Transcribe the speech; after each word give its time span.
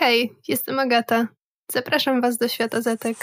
Hej, 0.00 0.32
jestem 0.48 0.78
Agata. 0.78 1.28
Zapraszam 1.72 2.20
Was 2.20 2.38
do 2.38 2.48
świata 2.48 2.82
Zetek. 2.82 3.16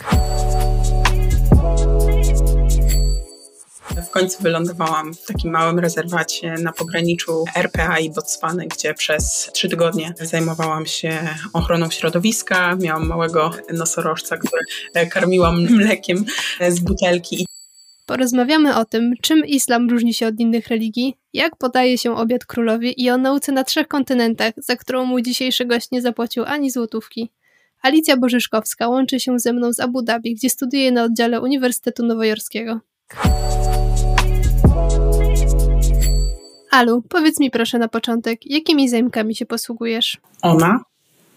W 4.07 4.09
końcu 4.09 4.43
wylądowałam 4.43 5.13
w 5.13 5.25
takim 5.25 5.51
małym 5.51 5.79
rezerwacie 5.79 6.53
na 6.53 6.71
pograniczu 6.71 7.45
RPA 7.55 7.99
i 7.99 8.09
Botswany, 8.09 8.67
gdzie 8.67 8.93
przez 8.93 9.49
trzy 9.53 9.69
tygodnie 9.69 10.13
zajmowałam 10.21 10.85
się 10.85 11.27
ochroną 11.53 11.89
środowiska. 11.89 12.75
Miałam 12.75 13.07
małego 13.07 13.51
nosorożca, 13.73 14.37
który 14.37 15.07
karmiłam 15.07 15.61
mlekiem 15.77 16.25
z 16.69 16.79
butelki. 16.79 17.44
Porozmawiamy 18.05 18.75
o 18.75 18.85
tym, 18.85 19.13
czym 19.21 19.45
islam 19.45 19.89
różni 19.89 20.13
się 20.13 20.27
od 20.27 20.39
innych 20.39 20.67
religii, 20.67 21.15
jak 21.33 21.55
podaje 21.55 21.97
się 21.97 22.15
obiad 22.15 22.45
królowi 22.45 23.03
i 23.03 23.09
o 23.09 23.17
nauce 23.17 23.51
na 23.51 23.63
trzech 23.63 23.87
kontynentach, 23.87 24.53
za 24.57 24.75
którą 24.75 25.05
mój 25.05 25.23
dzisiejszy 25.23 25.65
gość 25.65 25.91
nie 25.91 26.01
zapłacił 26.01 26.43
ani 26.43 26.71
złotówki. 26.71 27.31
Alicja 27.81 28.17
Bożyszkowska 28.17 28.87
łączy 28.87 29.19
się 29.19 29.39
ze 29.39 29.53
mną 29.53 29.73
z 29.73 29.79
Abu 29.79 30.01
Dhabi, 30.01 30.35
gdzie 30.35 30.49
studiuje 30.49 30.91
na 30.91 31.03
oddziale 31.03 31.41
Uniwersytetu 31.41 32.05
Nowojorskiego. 32.05 32.79
Alu, 36.71 37.01
powiedz 37.09 37.39
mi 37.39 37.51
proszę 37.51 37.77
na 37.79 37.87
początek, 37.87 38.39
jakimi 38.45 38.89
zajmkami 38.89 39.35
się 39.35 39.45
posługujesz? 39.45 40.17
Ona, 40.41 40.79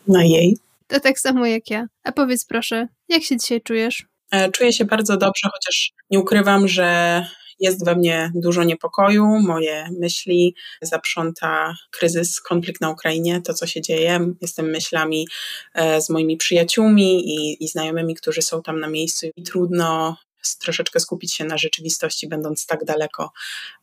na 0.08 0.24
jej. 0.24 0.56
To 0.86 1.00
tak 1.00 1.20
samo 1.20 1.46
jak 1.46 1.70
ja. 1.70 1.86
A 2.04 2.12
powiedz 2.12 2.46
proszę, 2.46 2.88
jak 3.08 3.22
się 3.22 3.36
dzisiaj 3.36 3.60
czujesz? 3.60 4.06
E, 4.30 4.50
czuję 4.50 4.72
się 4.72 4.84
bardzo 4.84 5.16
dobrze, 5.16 5.48
chociaż 5.52 5.92
nie 6.10 6.18
ukrywam, 6.18 6.68
że 6.68 7.24
jest 7.60 7.84
we 7.84 7.96
mnie 7.96 8.32
dużo 8.34 8.64
niepokoju, 8.64 9.26
moje 9.26 9.88
myśli 10.00 10.54
zaprząta 10.82 11.74
kryzys, 11.90 12.40
konflikt 12.40 12.80
na 12.80 12.90
Ukrainie, 12.90 13.40
to 13.40 13.54
co 13.54 13.66
się 13.66 13.80
dzieje. 13.80 14.20
Jestem 14.40 14.70
myślami 14.70 15.28
e, 15.74 16.00
z 16.00 16.10
moimi 16.10 16.36
przyjaciółmi 16.36 17.34
i, 17.34 17.64
i 17.64 17.68
znajomymi, 17.68 18.14
którzy 18.14 18.42
są 18.42 18.62
tam 18.62 18.80
na 18.80 18.88
miejscu 18.88 19.26
i 19.36 19.42
trudno 19.42 20.16
troszeczkę 20.60 21.00
skupić 21.00 21.34
się 21.34 21.44
na 21.44 21.58
rzeczywistości, 21.58 22.28
będąc 22.28 22.66
tak 22.66 22.84
daleko 22.84 23.32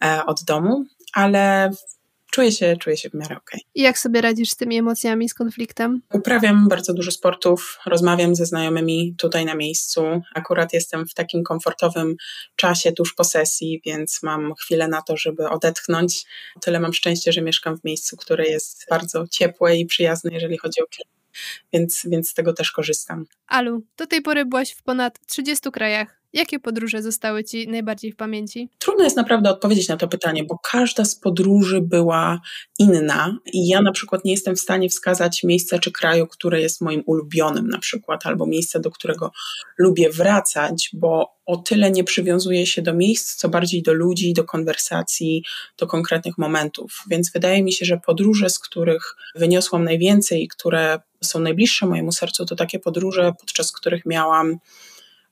e, 0.03 0.25
od 0.25 0.43
domu, 0.43 0.85
ale 1.13 1.71
czuję 2.35 2.51
się, 2.51 2.77
czuję 2.79 2.97
się 2.97 3.09
w 3.09 3.13
miarę 3.13 3.37
okej. 3.37 3.59
Okay. 3.59 3.71
I 3.75 3.81
jak 3.81 3.99
sobie 3.99 4.21
radzisz 4.21 4.49
z 4.49 4.55
tymi 4.55 4.77
emocjami, 4.77 5.29
z 5.29 5.33
konfliktem? 5.33 6.01
Uprawiam 6.13 6.67
bardzo 6.67 6.93
dużo 6.93 7.11
sportów, 7.11 7.79
rozmawiam 7.85 8.35
ze 8.35 8.45
znajomymi 8.45 9.15
tutaj 9.17 9.45
na 9.45 9.55
miejscu. 9.55 10.21
Akurat 10.33 10.73
jestem 10.73 11.07
w 11.07 11.13
takim 11.13 11.43
komfortowym 11.43 12.15
czasie 12.55 12.91
tuż 12.91 13.13
po 13.13 13.23
sesji, 13.23 13.81
więc 13.85 14.23
mam 14.23 14.55
chwilę 14.55 14.87
na 14.87 15.01
to, 15.01 15.17
żeby 15.17 15.49
odetchnąć. 15.49 16.25
Tyle 16.61 16.79
mam 16.79 16.93
szczęście, 16.93 17.31
że 17.31 17.41
mieszkam 17.41 17.77
w 17.77 17.83
miejscu, 17.83 18.17
które 18.17 18.45
jest 18.45 18.85
bardzo 18.89 19.27
ciepłe 19.27 19.77
i 19.77 19.85
przyjazne, 19.85 20.33
jeżeli 20.33 20.57
chodzi 20.57 20.81
o 20.81 20.85
klimat 20.87 21.15
więc, 21.73 22.01
więc 22.05 22.29
z 22.29 22.33
tego 22.33 22.53
też 22.53 22.71
korzystam. 22.71 23.25
Alu, 23.47 23.83
do 23.97 24.07
tej 24.07 24.21
pory 24.21 24.45
byłaś 24.45 24.71
w 24.71 24.83
ponad 24.83 25.25
30 25.25 25.71
krajach. 25.71 26.21
Jakie 26.35 26.59
podróże 26.59 27.01
zostały 27.01 27.43
Ci 27.43 27.67
najbardziej 27.67 28.11
w 28.11 28.15
pamięci? 28.15 28.69
Trudno 28.79 29.03
jest 29.03 29.17
naprawdę 29.17 29.49
odpowiedzieć 29.49 29.87
na 29.87 29.97
to 29.97 30.07
pytanie, 30.07 30.43
bo 30.43 30.59
każda 30.71 31.05
z 31.05 31.15
podróży 31.15 31.81
była 31.81 32.39
inna 32.79 33.37
i 33.53 33.67
ja 33.67 33.81
na 33.81 33.91
przykład 33.91 34.25
nie 34.25 34.31
jestem 34.31 34.55
w 34.55 34.59
stanie 34.59 34.89
wskazać 34.89 35.43
miejsca 35.43 35.79
czy 35.79 35.91
kraju, 35.91 36.27
które 36.27 36.61
jest 36.61 36.81
moim 36.81 37.03
ulubionym 37.05 37.67
na 37.67 37.79
przykład, 37.79 38.25
albo 38.25 38.45
miejsca, 38.45 38.79
do 38.79 38.91
którego 38.91 39.31
lubię 39.77 40.09
wracać, 40.09 40.89
bo 40.93 41.35
o 41.45 41.57
tyle 41.57 41.91
nie 41.91 42.03
przywiązuję 42.03 42.65
się 42.65 42.81
do 42.81 42.93
miejsc, 42.93 43.35
co 43.35 43.49
bardziej 43.49 43.83
do 43.83 43.93
ludzi, 43.93 44.33
do 44.33 44.43
konwersacji, 44.43 45.43
do 45.77 45.87
konkretnych 45.87 46.37
momentów. 46.37 47.03
Więc 47.09 47.31
wydaje 47.31 47.63
mi 47.63 47.73
się, 47.73 47.85
że 47.85 47.97
podróże, 47.97 48.49
z 48.49 48.59
których 48.59 49.15
wyniosłam 49.35 49.83
najwięcej, 49.83 50.47
które 50.47 50.99
są 51.23 51.39
najbliższe 51.39 51.85
mojemu 51.85 52.11
sercu, 52.11 52.45
to 52.45 52.55
takie 52.55 52.79
podróże, 52.79 53.33
podczas 53.39 53.71
których 53.71 54.05
miałam 54.05 54.59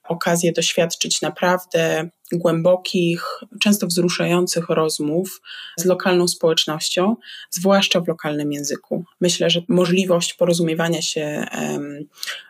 okazję 0.03 0.51
doświadczyć 0.51 1.21
naprawdę 1.21 2.09
głębokich, 2.31 3.25
często 3.61 3.87
wzruszających 3.87 4.69
rozmów 4.69 5.41
z 5.77 5.85
lokalną 5.85 6.27
społecznością, 6.27 7.15
zwłaszcza 7.51 8.01
w 8.01 8.07
lokalnym 8.07 8.51
języku. 8.51 9.05
Myślę, 9.21 9.49
że 9.49 9.61
możliwość 9.67 10.33
porozumiewania 10.33 11.01
się 11.01 11.45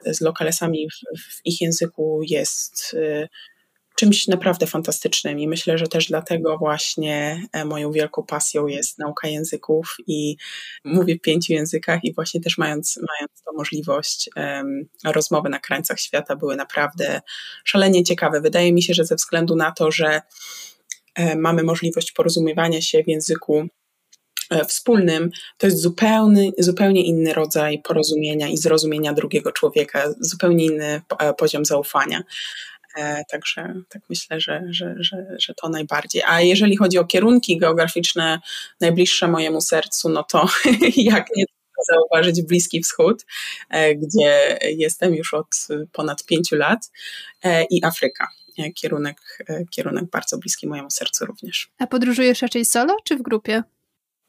z 0.06 0.22
lokalesami 0.22 0.88
w, 0.90 1.46
ich 1.46 1.62
języku 1.62 2.22
jest 2.24 2.94
y, 2.94 3.30
czymś 3.96 4.28
naprawdę 4.28 4.68
fantastycznym 4.68 5.40
i 5.40 5.48
myślę, 5.48 5.78
że 5.78 5.88
też 5.88 6.08
dlatego 6.08 6.58
właśnie 6.58 7.48
e, 7.52 7.66
moją 7.66 7.92
wielką 7.92 8.24
pasją 8.24 8.68
jest 8.68 9.00
nauka 9.00 9.28
języków 9.28 9.96
i 10.08 10.38
mówię 10.86 11.16
w 11.16 11.22
pięciu 11.22 11.54
językach 11.54 12.00
i 12.04 12.14
właśnie 12.14 12.42
też 12.42 12.58
mając, 12.58 12.98
mając 12.98 13.42
tą 13.46 13.52
możliwość 13.58 14.30
um, 14.36 14.90
rozmowy 15.06 15.50
na 15.50 15.60
krańcach 15.60 16.00
świata 16.00 16.36
były 16.36 16.56
naprawdę 16.56 17.22
szalenie 17.64 18.04
ciekawe. 18.04 18.42
Wydaje 18.42 18.74
mi 18.74 18.82
się, 18.82 18.94
że 18.94 19.06
ze 19.06 19.16
względu 19.16 19.56
na 19.56 19.72
to, 19.72 19.92
że 19.92 20.22
e, 21.16 21.36
mamy 21.36 21.64
możliwość 21.64 22.12
porozumiewania 22.12 22.82
się 22.82 23.04
w 23.04 23.08
języku 23.08 23.68
e, 24.50 24.66
wspólnym, 24.66 25.30
to 25.58 25.68
jest 25.68 25.82
zupełny, 25.82 26.52
zupełnie 26.58 27.06
inny 27.06 27.34
rodzaj 27.34 27.82
porozumienia 27.82 28.48
i 28.48 28.58
zrozumienia 28.58 29.14
drugiego 29.14 29.52
człowieka, 29.52 30.14
zupełnie 30.20 30.66
inny 30.66 31.02
poziom 31.38 31.66
zaufania. 31.66 32.24
E, 32.98 33.24
także 33.32 33.74
tak 33.90 34.02
myślę, 34.10 34.40
że, 34.40 34.64
że, 34.70 34.96
że, 35.00 35.26
że 35.40 35.54
to 35.54 35.70
najbardziej. 35.70 36.22
A 36.26 36.42
jeżeli 36.42 36.78
chodzi 36.78 36.98
o 36.98 37.06
kierunki 37.06 37.58
geograficzne 37.58 38.40
najbliższe 38.82 39.28
mojemu 39.28 39.62
sercu, 39.62 40.10
no 40.10 40.24
to 40.24 40.48
jak 40.98 41.28
nie 41.36 41.46
zauważyć 41.90 42.42
Bliski 42.42 42.82
Wschód, 42.82 43.26
e, 43.70 43.96
gdzie 43.96 44.60
jestem 44.78 45.16
już 45.16 45.34
od 45.34 45.68
ponad 45.92 46.26
pięciu 46.26 46.56
lat 46.56 46.92
e, 47.44 47.64
i 47.64 47.86
Afryka. 47.86 48.28
Kierunek, 48.76 49.46
kierunek 49.72 50.06
bardzo 50.10 50.38
bliski 50.38 50.68
mojemu 50.68 50.92
sercu 50.92 51.26
również. 51.26 51.72
A 51.78 51.88
podróżujesz 51.88 52.42
raczej 52.42 52.66
solo 52.66 52.98
czy 53.04 53.16
w 53.16 53.22
grupie? 53.22 53.64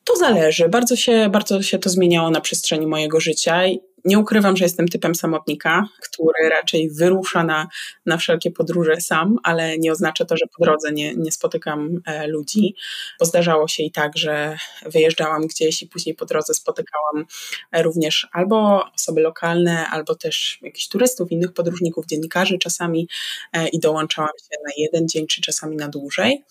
To 0.04 0.16
zależy. 0.16 0.69
Bardzo 0.69 0.97
się, 0.97 1.28
bardzo 1.30 1.62
się 1.62 1.78
to 1.78 1.91
zmieniało 1.91 2.30
na 2.30 2.41
przestrzeni 2.41 2.86
mojego 2.86 3.20
życia. 3.20 3.62
Nie 4.04 4.19
ukrywam, 4.19 4.56
że 4.56 4.65
jestem 4.65 4.88
typem 4.88 5.15
samotnika, 5.15 5.88
który 6.00 6.48
raczej 6.50 6.91
wyrusza 6.91 7.44
na, 7.44 7.69
na 8.06 8.16
wszelkie 8.16 8.50
podróże 8.50 9.00
sam, 9.00 9.37
ale 9.42 9.78
nie 9.78 9.92
oznacza 9.92 10.25
to, 10.25 10.37
że 10.37 10.47
po 10.59 10.65
drodze 10.65 10.92
nie, 10.92 11.15
nie 11.15 11.32
spotykam 11.32 12.00
e, 12.06 12.26
ludzi, 12.26 12.75
bo 13.20 13.26
zdarzało 13.26 13.69
się 13.69 13.82
i 13.82 13.91
tak, 13.91 14.19
że 14.19 14.59
wyjeżdżałam 14.87 15.47
gdzieś 15.47 15.82
i 15.82 15.87
później 15.87 16.15
po 16.15 16.26
drodze 16.26 16.54
spotykałam 16.54 17.26
e, 17.72 17.82
również 17.82 18.28
albo 18.32 18.84
osoby 18.94 19.20
lokalne, 19.20 19.87
albo 19.87 20.15
też 20.15 20.59
jakichś 20.62 20.88
turystów, 20.88 21.32
innych 21.32 21.53
podróżników, 21.53 22.06
dziennikarzy 22.06 22.59
czasami 22.59 23.09
e, 23.53 23.69
i 23.69 23.81
dołączałam 23.81 24.31
się 24.38 24.59
na 24.65 24.72
jeden 24.76 25.09
dzień, 25.09 25.26
czy 25.26 25.41
czasami 25.41 25.76
na 25.76 25.88
dłużej. 25.88 26.44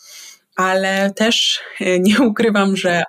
Ale 0.56 1.12
też 1.16 1.60
nie 2.00 2.22
ukrywam, 2.22 2.78
że 2.78 3.04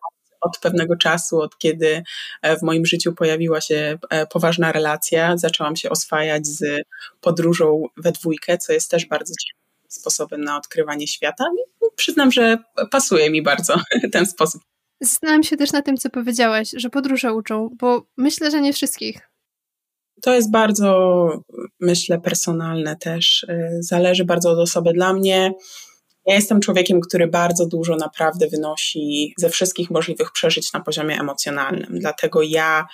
od 0.45 0.59
pewnego 0.59 0.97
czasu, 0.97 1.41
od 1.41 1.59
kiedy 1.59 2.03
e, 2.43 2.57
w 2.57 2.63
moim 2.63 2.87
życiu 2.87 3.13
pojawiła 3.13 3.61
się 3.61 3.99
e, 4.11 4.27
poważna 4.27 4.73
relacja, 4.73 5.37
zaczęłam 5.37 5.77
się 5.77 5.91
oswajać 5.91 6.47
z 6.47 6.83
podróżą 7.21 7.85
we 7.97 8.13
dwójkę, 8.13 8.59
co 8.59 8.73
jest 8.73 8.91
też 8.91 9.07
bardzo 9.07 9.35
ciekawym 9.35 9.65
sposobem 9.89 10.45
na 10.45 10.57
odkrywanie 10.57 11.07
świata. 11.09 11.45
I 11.57 11.87
przyznam, 11.97 12.33
że 12.33 12.59
pasuje 12.91 13.31
mi 13.31 13.43
bardzo 13.43 13.81
ten 14.13 14.27
sposób. 14.27 14.63
Zastanawiam 15.01 15.43
się 15.43 15.57
też 15.57 15.73
na 15.73 15.83
tym, 15.83 15.97
co 15.97 16.11
powiedziałaś, 16.11 16.69
że 16.77 16.91
podróże 16.91 17.35
uczą, 17.35 17.71
bo 17.81 18.07
myślę, 18.17 18.51
że 18.51 18.61
nie 18.61 18.73
wszystkich. 18.73 19.31
To 20.23 20.35
jest 20.35 20.51
bardzo, 20.51 21.29
myślę, 21.81 22.21
personalne 22.21 22.97
też. 22.97 23.47
E, 23.49 23.71
zależy 23.81 24.25
bardzo 24.25 24.51
od 24.51 24.59
osoby. 24.59 24.93
Dla 24.93 25.13
mnie 25.13 25.53
ja 26.27 26.35
jestem 26.35 26.61
człowiekiem, 26.61 27.01
który 27.01 27.27
bardzo 27.27 27.67
dużo 27.67 27.97
naprawdę 27.97 28.49
wynosi 28.49 29.35
ze 29.39 29.51
wszystkich 29.51 29.91
możliwych 29.91 30.33
przeżyć 30.33 30.73
na 30.73 30.81
poziomie 30.81 31.21
emocjonalnym. 31.21 31.99
Dlatego 31.99 32.43
ja 32.43 32.87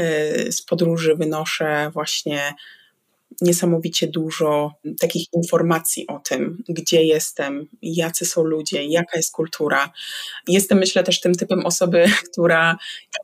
y, 0.00 0.52
z 0.52 0.62
podróży 0.62 1.14
wynoszę 1.14 1.90
właśnie 1.92 2.54
niesamowicie 3.40 4.06
dużo 4.06 4.72
takich 5.00 5.26
informacji 5.32 6.06
o 6.06 6.18
tym, 6.18 6.62
gdzie 6.68 7.04
jestem, 7.04 7.66
jacy 7.82 8.26
są 8.26 8.44
ludzie, 8.44 8.84
jaka 8.84 9.16
jest 9.16 9.32
kultura. 9.32 9.92
Jestem, 10.48 10.78
myślę, 10.78 11.02
też 11.04 11.20
tym 11.20 11.34
typem 11.34 11.66
osoby, 11.66 12.04
która 12.32 12.76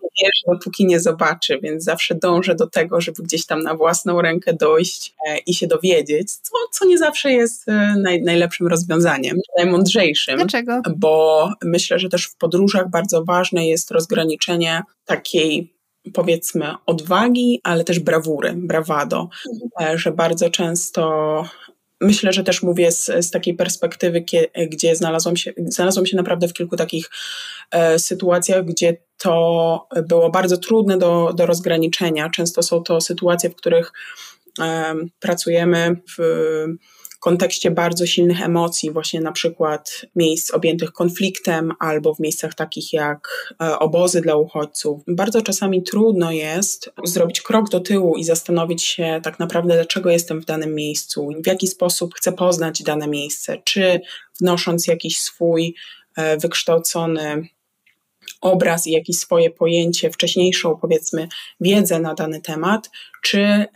nie 0.03 0.09
wierzy, 0.23 0.59
dopóki 0.59 0.87
nie 0.87 1.01
zobaczy, 1.01 1.59
więc 1.63 1.85
zawsze 1.85 2.15
dążę 2.15 2.55
do 2.55 2.67
tego, 2.67 3.01
żeby 3.01 3.23
gdzieś 3.23 3.47
tam 3.47 3.63
na 3.63 3.75
własną 3.75 4.23
rękę 4.23 4.53
dojść 4.53 5.15
e, 5.29 5.39
i 5.39 5.55
się 5.55 5.67
dowiedzieć, 5.67 6.33
co, 6.33 6.53
co 6.73 6.87
nie 6.87 6.99
zawsze 6.99 7.33
jest 7.33 7.69
e, 7.69 7.95
naj, 7.99 8.23
najlepszym 8.23 8.67
rozwiązaniem, 8.67 9.37
najmądrzejszym. 9.59 10.37
Dlaczego? 10.37 10.83
Bo 10.97 11.49
myślę, 11.65 11.99
że 11.99 12.09
też 12.09 12.27
w 12.27 12.37
podróżach 12.37 12.91
bardzo 12.91 13.25
ważne 13.25 13.67
jest 13.67 13.91
rozgraniczenie 13.91 14.83
takiej 15.05 15.73
powiedzmy 16.15 16.75
odwagi, 16.87 17.61
ale 17.65 17.85
też 17.85 17.99
brawury, 17.99 18.53
brawado, 18.57 19.29
mhm. 19.53 19.95
e, 19.95 19.99
że 19.99 20.13
bardzo 20.13 20.51
często 20.51 21.45
myślę, 22.03 22.33
że 22.33 22.45
też 22.45 22.63
mówię 22.63 22.93
z, 22.93 23.11
z 23.21 23.31
takiej 23.31 23.55
perspektywy, 23.55 24.25
gdzie 24.71 24.97
znalazłam 24.97 25.37
się, 25.37 25.53
znalazłam 25.67 26.07
się 26.07 26.17
naprawdę 26.17 26.49
w 26.49 26.53
kilku 26.53 26.77
takich 26.77 27.11
e, 27.71 27.99
sytuacjach, 27.99 28.65
gdzie 28.65 28.97
to 29.19 29.89
było 30.09 30.31
bardzo 30.31 30.57
trudne 30.57 30.99
do, 30.99 31.33
do 31.37 31.47
rozgraniczenia. 31.47 32.31
Często 32.31 32.63
są 32.63 32.83
to 32.83 33.01
sytuacje, 33.01 33.51
w 33.51 33.57
których 33.57 33.93
e, 34.61 34.95
pracujemy 35.21 35.97
w 36.19 36.23
kontekście 37.23 37.71
bardzo 37.71 38.07
silnych 38.07 38.43
emocji, 38.43 38.91
właśnie 38.91 39.21
na 39.21 39.33
przykład 39.33 40.07
miejsc 40.17 40.51
objętych 40.51 40.93
konfliktem 40.93 41.73
albo 41.79 42.15
w 42.15 42.21
miejscach 42.21 42.55
takich 42.55 42.93
jak 42.93 43.55
e, 43.63 43.79
obozy 43.79 44.21
dla 44.21 44.37
uchodźców. 44.37 45.03
Bardzo 45.09 45.43
czasami 45.43 45.83
trudno 45.83 46.33
jest 46.33 46.91
zrobić 47.05 47.41
krok 47.41 47.69
do 47.69 47.81
tyłu 47.81 48.17
i 48.17 48.25
zastanowić 48.25 48.83
się 48.83 49.21
tak 49.23 49.39
naprawdę, 49.39 49.75
dlaczego 49.75 50.11
jestem 50.11 50.41
w 50.41 50.45
danym 50.45 50.75
miejscu, 50.75 51.29
w 51.45 51.47
jaki 51.47 51.67
sposób 51.67 52.15
chcę 52.15 52.33
poznać 52.33 52.83
dane 52.83 53.09
miejsce, 53.09 53.63
czy 53.65 54.01
wnosząc 54.41 54.87
jakiś 54.87 55.19
swój 55.19 55.75
e, 56.17 56.37
wykształcony 56.37 57.49
obraz 58.41 58.87
i 58.87 58.91
jakieś 58.91 59.17
swoje 59.17 59.51
pojęcie, 59.51 60.11
wcześniejszą 60.11 60.79
powiedzmy 60.81 61.29
wiedzę 61.61 62.01
na 62.01 62.15
dany 62.15 62.41
temat, 62.41 62.91
czy 63.23 63.67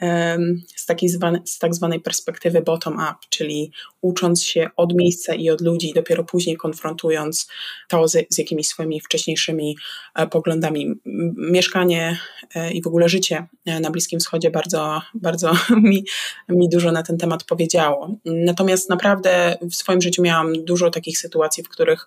z, 0.76 0.87
takiej 0.87 1.08
zwane, 1.08 1.40
z 1.44 1.58
tak 1.58 1.75
zwanej 1.75 2.00
perspektywy 2.00 2.62
bottom-up, 2.62 3.14
czyli 3.28 3.72
ucząc 4.00 4.43
się 4.43 4.70
od 4.76 4.94
miejsca 4.94 5.34
i 5.34 5.50
od 5.50 5.60
ludzi, 5.60 5.93
dopiero 5.94 6.25
później 6.25 6.56
konfrontując 6.56 7.48
to 7.88 8.08
z, 8.08 8.34
z 8.34 8.38
jakimiś 8.38 8.69
swoimi 8.69 9.00
wcześniejszymi 9.00 9.76
e, 10.14 10.26
poglądami. 10.26 10.94
Mieszkanie 11.37 12.19
e, 12.54 12.72
i 12.72 12.82
w 12.82 12.87
ogóle 12.87 13.08
życie 13.08 13.46
e, 13.66 13.81
na 13.81 13.90
Bliskim 13.90 14.20
Wschodzie 14.20 14.50
bardzo, 14.50 15.02
bardzo 15.14 15.52
mi, 15.82 16.04
mi 16.48 16.69
dużo 16.69 16.93
na 16.93 17.02
ten 17.02 17.19
temat 17.19 17.44
powiedziało. 17.44 18.16
Natomiast 18.25 18.90
naprawdę 18.90 19.58
w 19.70 19.75
swoim 19.75 20.00
życiu 20.00 20.22
miałam 20.22 20.64
dużo 20.64 20.90
takich 20.90 21.19
sytuacji, 21.19 21.62
w 21.62 21.69
których 21.69 22.06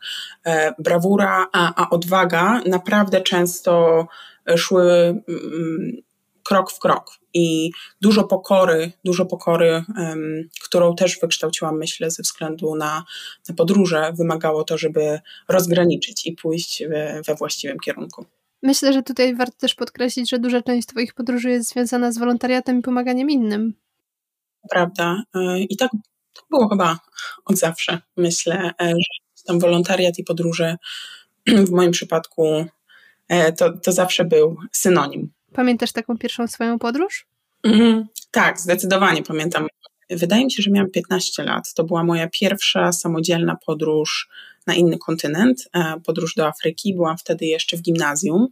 brawura, 0.80 1.48
a, 1.54 1.84
a 1.84 1.90
odwaga 1.90 2.62
naprawdę 2.66 3.22
często 3.22 4.08
szły 4.56 5.22
krok 6.50 6.72
w 6.72 6.80
krok 6.80 7.20
i 7.34 7.72
dużo 8.02 8.24
pokory, 8.24 8.92
dużo 9.04 9.26
pokory, 9.26 9.84
um, 9.98 10.50
którą 10.64 10.96
też 10.96 11.20
wykształciłam, 11.20 11.78
myślę, 11.78 12.12
ze 12.12 12.24
względu 12.24 12.76
na, 12.76 13.04
na 13.50 13.56
podróże, 13.56 14.14
wymagało 14.18 14.64
to, 14.64 14.78
żeby 14.78 15.20
rozgraniczyć 15.48 16.26
i 16.26 16.32
pójść 16.32 16.84
we, 16.90 17.22
we 17.28 17.36
właściwym 17.36 17.80
kierunku. 17.80 18.26
Myślę, 18.64 18.94
że 18.94 19.04
tutaj 19.04 19.36
warto 19.36 19.58
też 19.58 19.76
podkreślić, 19.76 20.30
że 20.30 20.40
duża 20.40 20.62
część 20.62 20.88
Twoich 20.88 21.14
podróży 21.14 21.50
jest 21.50 21.70
związana 21.70 22.12
z 22.12 22.18
wolontariatem 22.18 22.80
i 22.80 22.82
pomaganiem 22.82 23.30
innym. 23.30 23.74
Prawda. 24.70 25.24
E, 25.36 25.60
I 25.60 25.78
tak 25.78 25.92
było 26.50 26.70
chyba 26.70 27.00
od 27.46 27.58
zawsze. 27.58 28.02
Myślę, 28.18 28.72
e, 28.82 28.90
że 28.90 29.44
ten 29.46 29.60
wolontariat 29.60 30.20
i 30.20 30.24
podróże 30.24 30.78
w 31.48 31.70
moim 31.70 31.92
przypadku 31.92 32.66
e, 33.28 33.54
to, 33.54 33.78
to 33.78 33.92
zawsze 33.92 34.26
był 34.26 34.58
synonim 34.72 35.32
Pamiętasz 35.54 35.92
taką 35.92 36.18
pierwszą 36.18 36.48
swoją 36.48 36.80
podróż? 36.80 37.28
Mhm, 37.64 38.08
tak, 38.32 38.60
zdecydowanie 38.60 39.24
pamiętam. 39.24 39.68
Wydaje 40.10 40.46
mi 40.46 40.52
się, 40.52 40.64
że 40.64 40.72
miałam 40.72 40.92
15 40.92 41.44
lat. 41.44 41.74
To 41.74 41.84
była 41.84 42.04
moja 42.04 42.28
pierwsza 42.28 42.92
samodzielna 42.92 43.58
podróż 43.66 44.30
na 44.68 44.76
inny 44.76 44.98
kontynent, 44.98 45.70
e, 45.74 46.00
podróż 46.06 46.36
do 46.36 46.48
Afryki. 46.48 46.94
Byłam 46.94 47.18
wtedy 47.18 47.46
jeszcze 47.46 47.78
w 47.78 47.82
gimnazjum 47.82 48.48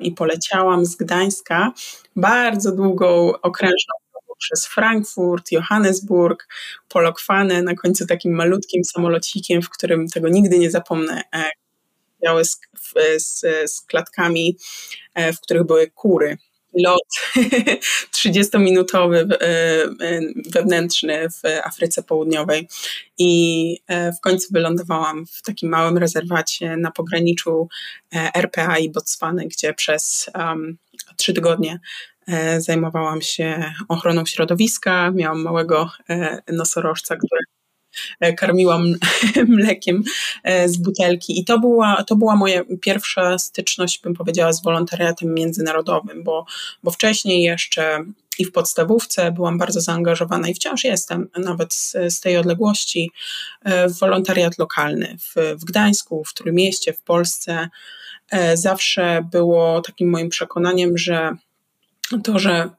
i 0.00 0.12
poleciałam 0.12 0.86
z 0.86 0.96
Gdańska 0.96 1.72
bardzo 2.16 2.72
długą 2.72 3.32
okrężną 3.42 3.94
przez 4.38 4.66
Frankfurt, 4.66 5.52
Johannesburg, 5.52 6.48
Polokwane, 6.88 7.62
na 7.62 7.74
końcu 7.74 8.06
takim 8.06 8.32
malutkim 8.32 8.84
samolocikiem, 8.84 9.62
w 9.62 9.70
którym 9.70 10.08
tego 10.08 10.28
nigdy 10.28 10.58
nie 10.58 10.70
zapomnę, 10.70 11.22
e, 11.34 11.50
miały 12.22 12.44
z, 12.44 12.60
z, 13.18 13.40
z 13.72 13.80
klatkami, 13.80 14.56
e, 15.14 15.32
w 15.32 15.40
których 15.40 15.64
były 15.64 15.90
kury 15.90 16.38
lot 16.74 17.08
30-minutowy 18.16 19.32
e, 19.32 19.36
e, 19.40 20.20
wewnętrzny 20.50 21.28
w 21.30 21.48
Afryce 21.64 22.02
Południowej 22.02 22.68
i 23.18 23.78
w 23.88 24.20
końcu 24.20 24.48
wylądowałam 24.52 25.26
w 25.26 25.42
takim 25.42 25.68
małym 25.68 25.98
rezerwacie 25.98 26.76
na 26.76 26.90
pograniczu 26.90 27.68
RPA 28.34 28.78
i 28.78 28.90
Botswany, 28.90 29.46
gdzie 29.46 29.74
przez 29.74 30.30
um, 30.34 30.78
trzy 31.16 31.34
tygodnie 31.34 31.80
zajmowałam 32.58 33.22
się 33.22 33.72
ochroną 33.88 34.26
środowiska. 34.26 35.10
Miałam 35.10 35.42
małego 35.42 35.90
nosorożca, 36.52 37.16
który 37.16 37.57
karmiłam 38.36 38.94
mlekiem 39.48 40.02
e, 40.44 40.68
z 40.68 40.76
butelki. 40.76 41.40
I 41.40 41.44
to 41.44 41.58
była, 41.58 42.04
to 42.06 42.16
była 42.16 42.36
moja 42.36 42.62
pierwsza 42.80 43.38
styczność, 43.38 44.00
bym 44.00 44.14
powiedziała, 44.14 44.52
z 44.52 44.62
wolontariatem 44.62 45.34
międzynarodowym, 45.34 46.24
bo, 46.24 46.46
bo 46.82 46.90
wcześniej 46.90 47.42
jeszcze 47.42 48.04
i 48.38 48.44
w 48.44 48.52
podstawówce 48.52 49.32
byłam 49.32 49.58
bardzo 49.58 49.80
zaangażowana 49.80 50.48
i 50.48 50.54
wciąż 50.54 50.84
jestem, 50.84 51.28
nawet 51.38 51.74
z, 51.74 51.96
z 52.08 52.20
tej 52.20 52.36
odległości, 52.36 53.10
e, 53.64 53.88
w 53.88 53.98
wolontariat 53.98 54.58
lokalny 54.58 55.16
w, 55.20 55.56
w 55.60 55.64
Gdańsku, 55.64 56.24
w 56.24 56.34
Trójmieście, 56.34 56.92
w 56.92 57.02
Polsce. 57.02 57.68
Zawsze 58.54 59.28
było 59.32 59.82
takim 59.82 60.10
moim 60.10 60.28
przekonaniem, 60.28 60.98
że 60.98 61.36
to, 62.24 62.38
że 62.38 62.70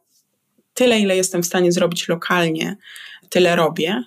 tyle, 0.74 1.00
ile 1.00 1.18
jestem 1.18 1.44
w 1.44 1.46
stanie 1.46 1.72
zrobić 1.72 2.08
lokalnie, 2.08 2.76
tyle 3.30 3.56
robię, 3.56 4.04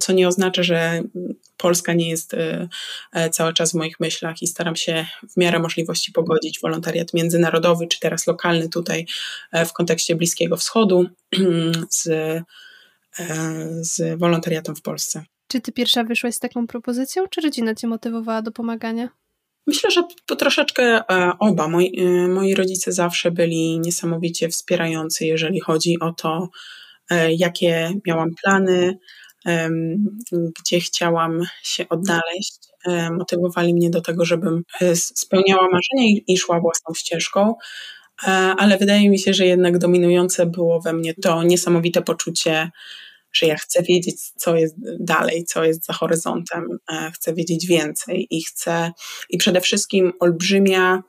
co 0.00 0.12
nie 0.12 0.28
oznacza, 0.28 0.62
że 0.62 1.02
Polska 1.58 1.92
nie 1.92 2.10
jest 2.10 2.34
e, 2.34 2.68
e, 3.12 3.30
cały 3.30 3.52
czas 3.52 3.72
w 3.72 3.74
moich 3.74 4.00
myślach 4.00 4.42
i 4.42 4.46
staram 4.46 4.76
się 4.76 5.06
w 5.30 5.36
miarę 5.36 5.58
możliwości 5.58 6.12
pogodzić 6.12 6.60
wolontariat 6.60 7.14
międzynarodowy, 7.14 7.86
czy 7.86 8.00
teraz 8.00 8.26
lokalny 8.26 8.68
tutaj 8.68 9.06
e, 9.52 9.66
w 9.66 9.72
kontekście 9.72 10.16
Bliskiego 10.16 10.56
Wschodu 10.56 11.06
z, 11.90 12.08
z 13.80 14.18
wolontariatem 14.18 14.76
w 14.76 14.82
Polsce. 14.82 15.24
Czy 15.48 15.60
ty 15.60 15.72
pierwsza 15.72 16.04
wyszłaś 16.04 16.34
z 16.34 16.38
taką 16.38 16.66
propozycją, 16.66 17.26
czy 17.30 17.40
rodzina 17.40 17.74
cię 17.74 17.86
motywowała 17.86 18.42
do 18.42 18.52
pomagania? 18.52 19.08
Myślę, 19.66 19.90
że 19.90 20.02
po 20.26 20.36
troszeczkę 20.36 21.06
oba. 21.38 21.68
Moi, 21.68 21.92
moi 22.28 22.54
rodzice 22.54 22.92
zawsze 22.92 23.30
byli 23.30 23.80
niesamowicie 23.80 24.48
wspierający, 24.48 25.26
jeżeli 25.26 25.60
chodzi 25.60 26.00
o 26.00 26.12
to, 26.12 26.48
jakie 27.30 27.92
miałam 28.06 28.30
plany, 28.44 28.98
gdzie 30.32 30.80
chciałam 30.80 31.42
się 31.62 31.88
odnaleźć. 31.88 32.68
E, 32.86 33.10
motywowali 33.10 33.74
mnie 33.74 33.90
do 33.90 34.00
tego, 34.00 34.24
żebym 34.24 34.62
e, 34.80 34.96
spełniała 34.96 35.62
marzenia 35.62 36.20
i 36.26 36.38
szła 36.38 36.60
własną 36.60 36.94
ścieżką, 36.94 37.54
ale 38.58 38.78
wydaje 38.78 39.10
mi 39.10 39.18
się, 39.18 39.34
że 39.34 39.46
jednak 39.46 39.78
dominujące 39.78 40.46
było 40.46 40.80
we 40.80 40.92
mnie 40.92 41.14
to 41.14 41.42
niesamowite 41.42 42.02
poczucie, 42.02 42.70
że 43.32 43.46
ja 43.46 43.56
chcę 43.56 43.82
wiedzieć, 43.82 44.16
co 44.36 44.56
jest 44.56 44.74
dalej, 45.00 45.44
co 45.44 45.64
jest 45.64 45.86
za 45.86 45.92
horyzontem, 45.92 46.78
chcę 47.14 47.34
wiedzieć 47.34 47.66
więcej 47.66 48.26
i 48.30 48.44
chcę, 48.44 48.92
i 49.30 49.38
przede 49.38 49.60
wszystkim 49.60 50.12
olbrzymia, 50.20 51.02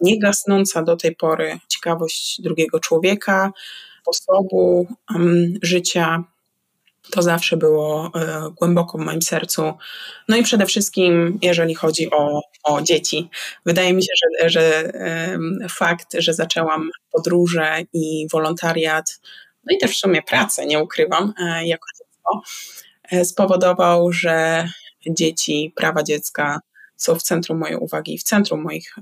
niegasnąca 0.00 0.82
do 0.82 0.96
tej 0.96 1.16
pory 1.16 1.58
ciekawość 1.68 2.42
drugiego 2.42 2.80
człowieka, 2.80 3.52
sposobu 4.04 4.86
um, 5.14 5.54
życia. 5.62 6.24
To 7.10 7.22
zawsze 7.22 7.56
było 7.56 8.10
e, 8.14 8.50
głęboko 8.58 8.98
w 8.98 9.00
moim 9.00 9.22
sercu. 9.22 9.72
No 10.28 10.36
i 10.36 10.42
przede 10.42 10.66
wszystkim, 10.66 11.38
jeżeli 11.42 11.74
chodzi 11.74 12.10
o, 12.10 12.40
o 12.64 12.82
dzieci. 12.82 13.28
Wydaje 13.66 13.92
mi 13.92 14.02
się, 14.02 14.12
że, 14.22 14.50
że 14.50 14.84
e, 14.94 15.38
fakt, 15.68 16.16
że 16.18 16.34
zaczęłam 16.34 16.90
podróże 17.12 17.76
i 17.92 18.26
wolontariat, 18.32 19.20
no 19.64 19.76
i 19.76 19.78
też 19.78 19.90
w 19.90 20.00
sumie 20.00 20.22
pracę, 20.22 20.66
nie 20.66 20.82
ukrywam, 20.82 21.34
e, 21.38 21.66
jako 21.66 21.86
dziecko, 21.98 22.42
e, 23.10 23.24
spowodował, 23.24 24.12
że 24.12 24.68
dzieci, 25.06 25.72
prawa 25.76 26.02
dziecka 26.02 26.60
są 26.96 27.14
w 27.14 27.22
centrum 27.22 27.58
mojej 27.58 27.76
uwagi, 27.76 28.18
w 28.18 28.22
centrum 28.22 28.62
moich, 28.62 28.94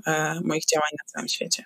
moich 0.43 0.65
działań 0.65 0.89
na 0.91 1.05
całym 1.05 1.27
świecie. 1.27 1.65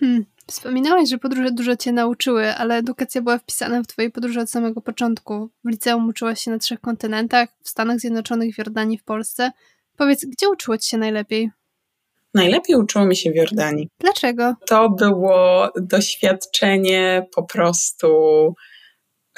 Hmm. 0.00 0.24
Wspominałaś, 0.50 1.08
że 1.08 1.18
podróże 1.18 1.50
dużo 1.50 1.76
cię 1.76 1.92
nauczyły, 1.92 2.54
ale 2.54 2.76
edukacja 2.76 3.22
była 3.22 3.38
wpisana 3.38 3.82
w 3.82 3.86
twojej 3.86 4.10
podróży 4.10 4.40
od 4.40 4.50
samego 4.50 4.80
początku. 4.80 5.50
W 5.64 5.68
liceum 5.68 6.08
uczyłaś 6.08 6.40
się 6.40 6.50
na 6.50 6.58
trzech 6.58 6.80
kontynentach, 6.80 7.48
w 7.62 7.68
Stanach 7.68 7.98
Zjednoczonych, 7.98 8.54
w 8.54 8.58
Jordanii, 8.58 8.98
w 8.98 9.04
Polsce. 9.04 9.52
Powiedz, 9.96 10.24
gdzie 10.24 10.48
uczyło 10.48 10.78
ci 10.78 10.88
się 10.88 10.98
najlepiej? 10.98 11.50
Najlepiej 12.34 12.76
uczyło 12.76 13.04
mi 13.04 13.16
się 13.16 13.30
w 13.30 13.34
Jordanii. 13.34 13.88
Dlaczego? 14.00 14.54
To 14.66 14.90
było 14.90 15.72
doświadczenie 15.76 17.26
po 17.34 17.42
prostu 17.42 18.08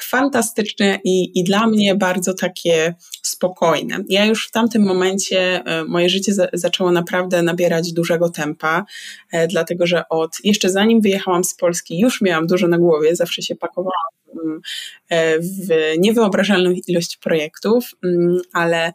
fantastyczne 0.02 0.99
i, 1.04 1.40
i 1.40 1.45
dla 1.45 1.66
mnie 1.66 1.95
bardzo 1.95 2.35
takie 2.35 2.95
spokojne. 3.23 4.04
Ja 4.09 4.25
już 4.25 4.49
w 4.49 4.50
tamtym 4.50 4.83
momencie 4.83 5.62
e, 5.64 5.85
moje 5.85 6.09
życie 6.09 6.35
za, 6.35 6.49
zaczęło 6.52 6.92
naprawdę 6.92 7.42
nabierać 7.42 7.92
dużego 7.92 8.30
tempa, 8.30 8.85
e, 9.33 9.49
dlatego 9.49 9.87
że 9.87 10.09
od 10.09 10.30
jeszcze 10.45 10.71
zanim 10.71 11.00
wyjechałam 11.00 11.45
z 11.45 11.54
Polski, 11.54 11.99
już 11.99 12.21
miałam 12.21 12.47
dużo 12.47 12.69
na 12.69 12.78
głowie, 12.78 13.16
zawsze 13.16 13.42
się 13.42 13.57
pakowałam 13.57 14.11
mm, 14.45 14.61
e, 15.09 15.38
w 15.38 15.69
niewyobrażalną 15.99 16.71
ilość 16.87 17.16
projektów, 17.16 17.90
mm, 18.04 18.38
ale 18.52 18.92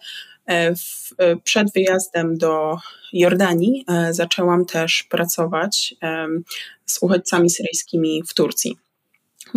w, 0.76 1.16
przed 1.44 1.74
wyjazdem 1.74 2.38
do 2.38 2.78
Jordanii 3.14 3.86
zaczęłam 4.12 4.66
też 4.66 5.04
pracować 5.04 5.96
z 6.86 6.98
uchodźcami 7.02 7.50
syryjskimi 7.50 8.24
w 8.28 8.34
Turcji 8.34 8.78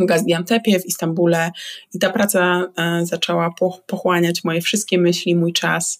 Gaziantepie, 0.06 0.80
w 0.80 0.86
Istambule 0.86 1.50
i 1.94 1.98
ta 1.98 2.10
praca 2.10 2.66
e, 2.78 3.06
zaczęła 3.06 3.54
pochłaniać 3.86 4.44
moje 4.44 4.60
wszystkie 4.60 4.98
myśli, 4.98 5.36
mój 5.36 5.52
czas. 5.52 5.98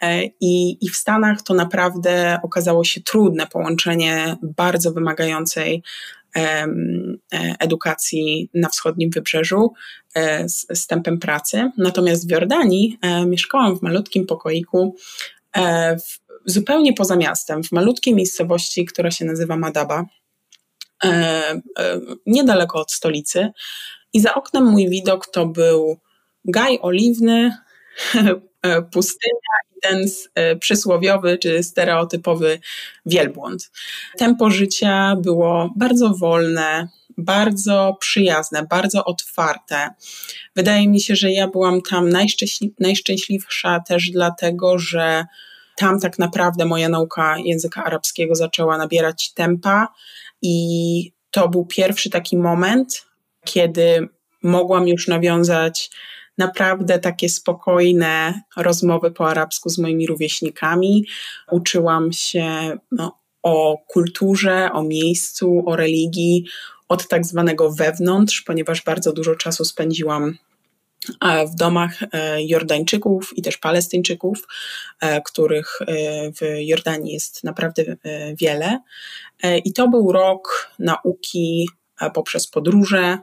E, 0.00 0.24
I, 0.24 0.78
I 0.86 0.90
w 0.90 0.96
Stanach 0.96 1.42
to 1.42 1.54
naprawdę 1.54 2.38
okazało 2.42 2.84
się 2.84 3.00
trudne 3.00 3.46
połączenie 3.46 4.36
bardzo 4.42 4.92
wymagającej 4.92 5.82
e, 6.36 6.66
edukacji 7.58 8.50
na 8.54 8.68
wschodnim 8.68 9.10
wybrzeżu 9.10 9.72
z, 10.46 10.66
z 10.78 10.86
tempem 10.86 11.18
pracy. 11.18 11.70
Natomiast 11.78 12.28
w 12.28 12.30
Jordanii 12.30 12.98
mieszkałam 13.26 13.78
w 13.78 13.82
malutkim 13.82 14.26
pokoiku, 14.26 14.96
w, 16.06 16.24
zupełnie 16.44 16.92
poza 16.92 17.16
miastem, 17.16 17.62
w 17.62 17.72
malutkiej 17.72 18.14
miejscowości, 18.14 18.84
która 18.84 19.10
się 19.10 19.24
nazywa 19.24 19.56
Madaba. 19.56 20.04
E, 21.04 21.60
e, 21.78 22.00
niedaleko 22.26 22.80
od 22.80 22.92
stolicy. 22.92 23.52
I 24.12 24.20
za 24.20 24.34
oknem 24.34 24.64
mój 24.64 24.88
widok 24.88 25.26
to 25.26 25.46
był 25.46 25.98
gaj 26.44 26.78
oliwny, 26.82 27.56
e, 28.62 28.82
pustynia 28.82 29.54
i 29.76 29.80
ten 29.80 30.04
przysłowiowy 30.60 31.38
czy 31.38 31.62
stereotypowy 31.62 32.60
wielbłąd. 33.06 33.70
Tempo 34.18 34.50
życia 34.50 35.16
było 35.16 35.70
bardzo 35.76 36.10
wolne, 36.10 36.88
bardzo 37.18 37.96
przyjazne, 38.00 38.66
bardzo 38.70 39.04
otwarte. 39.04 39.90
Wydaje 40.56 40.88
mi 40.88 41.00
się, 41.00 41.16
że 41.16 41.32
ja 41.32 41.48
byłam 41.48 41.82
tam 41.82 42.08
najszczęśli 42.08 42.74
najszczęśliwsza 42.80 43.80
też 43.80 44.10
dlatego, 44.10 44.78
że 44.78 45.24
tam 45.76 46.00
tak 46.00 46.18
naprawdę 46.18 46.64
moja 46.64 46.88
nauka 46.88 47.36
języka 47.44 47.84
arabskiego 47.84 48.34
zaczęła 48.34 48.78
nabierać 48.78 49.32
tempa 49.32 49.88
i 50.44 51.12
to 51.30 51.48
był 51.48 51.66
pierwszy 51.66 52.10
taki 52.10 52.36
moment, 52.36 53.06
kiedy 53.44 54.08
mogłam 54.42 54.88
już 54.88 55.08
nawiązać 55.08 55.90
naprawdę 56.38 56.98
takie 56.98 57.28
spokojne 57.28 58.42
rozmowy 58.56 59.10
po 59.10 59.28
arabsku 59.30 59.68
z 59.70 59.78
moimi 59.78 60.06
rówieśnikami. 60.06 61.06
Uczyłam 61.50 62.12
się 62.12 62.78
no, 62.92 63.18
o 63.42 63.78
kulturze, 63.88 64.70
o 64.72 64.82
miejscu, 64.82 65.62
o 65.66 65.76
religii 65.76 66.44
od 66.88 67.08
tak 67.08 67.26
zwanego 67.26 67.72
wewnątrz, 67.72 68.40
ponieważ 68.40 68.82
bardzo 68.82 69.12
dużo 69.12 69.34
czasu 69.34 69.64
spędziłam 69.64 70.38
w 71.52 71.54
domach 71.54 72.02
e, 72.12 72.44
Jordańczyków 72.44 73.38
i 73.38 73.42
też 73.42 73.58
Palestyńczyków, 73.58 74.46
e, 75.00 75.22
których 75.22 75.78
e, 75.80 75.86
w 76.32 76.40
Jordanii 76.58 77.12
jest 77.12 77.44
naprawdę 77.44 77.84
wiele. 78.40 78.80
I 79.64 79.72
to 79.72 79.88
był 79.88 80.12
rok 80.12 80.70
nauki 80.78 81.68
poprzez 82.14 82.46
podróże, 82.46 83.18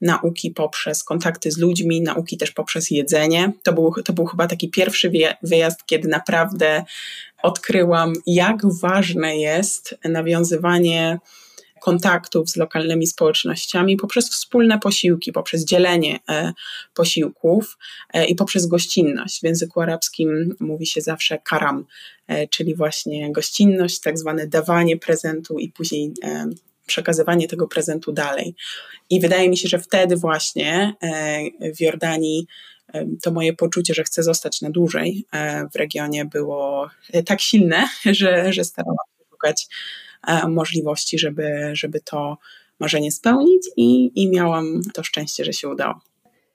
nauki 0.00 0.50
poprzez 0.50 1.04
kontakty 1.04 1.50
z 1.50 1.58
ludźmi, 1.58 2.02
nauki 2.02 2.36
też 2.36 2.50
poprzez 2.50 2.90
jedzenie. 2.90 3.52
To 3.62 3.72
był, 3.72 3.92
to 4.04 4.12
był 4.12 4.26
chyba 4.26 4.46
taki 4.46 4.70
pierwszy 4.70 5.12
wyjazd, 5.42 5.86
kiedy 5.86 6.08
naprawdę 6.08 6.84
odkryłam, 7.42 8.12
jak 8.26 8.60
ważne 8.80 9.36
jest 9.36 9.98
nawiązywanie 10.04 11.18
kontaktów 11.84 12.50
z 12.50 12.56
lokalnymi 12.56 13.06
społecznościami 13.06 13.96
poprzez 13.96 14.30
wspólne 14.30 14.78
posiłki, 14.78 15.32
poprzez 15.32 15.64
dzielenie 15.64 16.18
e, 16.28 16.52
posiłków 16.94 17.78
e, 18.12 18.26
i 18.26 18.34
poprzez 18.34 18.66
gościnność. 18.66 19.40
W 19.40 19.44
języku 19.44 19.80
arabskim 19.80 20.56
mówi 20.60 20.86
się 20.86 21.00
zawsze 21.00 21.38
karam, 21.38 21.84
e, 22.28 22.48
czyli 22.48 22.74
właśnie 22.74 23.32
gościnność, 23.32 24.00
tak 24.00 24.18
zwane 24.18 24.46
dawanie 24.46 24.96
prezentu 24.96 25.58
i 25.58 25.68
później 25.68 26.12
przekazywanie 26.86 27.48
tego 27.48 27.68
prezentu 27.68 28.12
dalej. 28.12 28.54
I 29.10 29.20
wydaje 29.20 29.48
mi 29.48 29.56
się, 29.56 29.68
że 29.68 29.78
wtedy 29.78 30.16
właśnie 30.16 30.94
w 31.76 31.80
Jordanii 31.80 32.46
to 33.22 33.30
moje 33.32 33.52
poczucie, 33.52 33.94
że 33.94 34.04
chcę 34.04 34.22
zostać 34.22 34.60
na 34.60 34.70
dłużej 34.70 35.26
w 35.72 35.76
regionie 35.76 36.24
było 36.24 36.90
tak 37.26 37.40
silne, 37.40 37.88
że, 38.20 38.52
że 38.52 38.64
starałam 38.64 39.06
się 39.18 39.24
szukać 39.30 39.68
możliwości, 40.48 41.18
żeby, 41.18 41.70
żeby 41.72 42.00
to 42.00 42.38
marzenie 42.80 43.12
spełnić 43.12 43.62
i, 43.76 44.10
i 44.22 44.30
miałam 44.30 44.80
to 44.94 45.02
szczęście, 45.02 45.44
że 45.44 45.52
się 45.52 45.68
udało. 45.68 46.00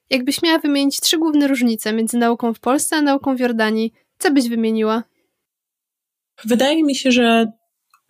Jakbyś 0.09 0.41
miała 0.41 0.59
wymienić 0.59 0.99
trzy 0.99 1.17
główne 1.17 1.47
różnice 1.47 1.93
między 1.93 2.17
nauką 2.17 2.53
w 2.53 2.59
Polsce 2.59 2.95
a 2.95 3.01
nauką 3.01 3.35
w 3.35 3.39
Jordanii, 3.39 3.93
co 4.17 4.31
byś 4.31 4.49
wymieniła? 4.49 5.03
Wydaje 6.45 6.83
mi 6.83 6.95
się, 6.95 7.11
że 7.11 7.51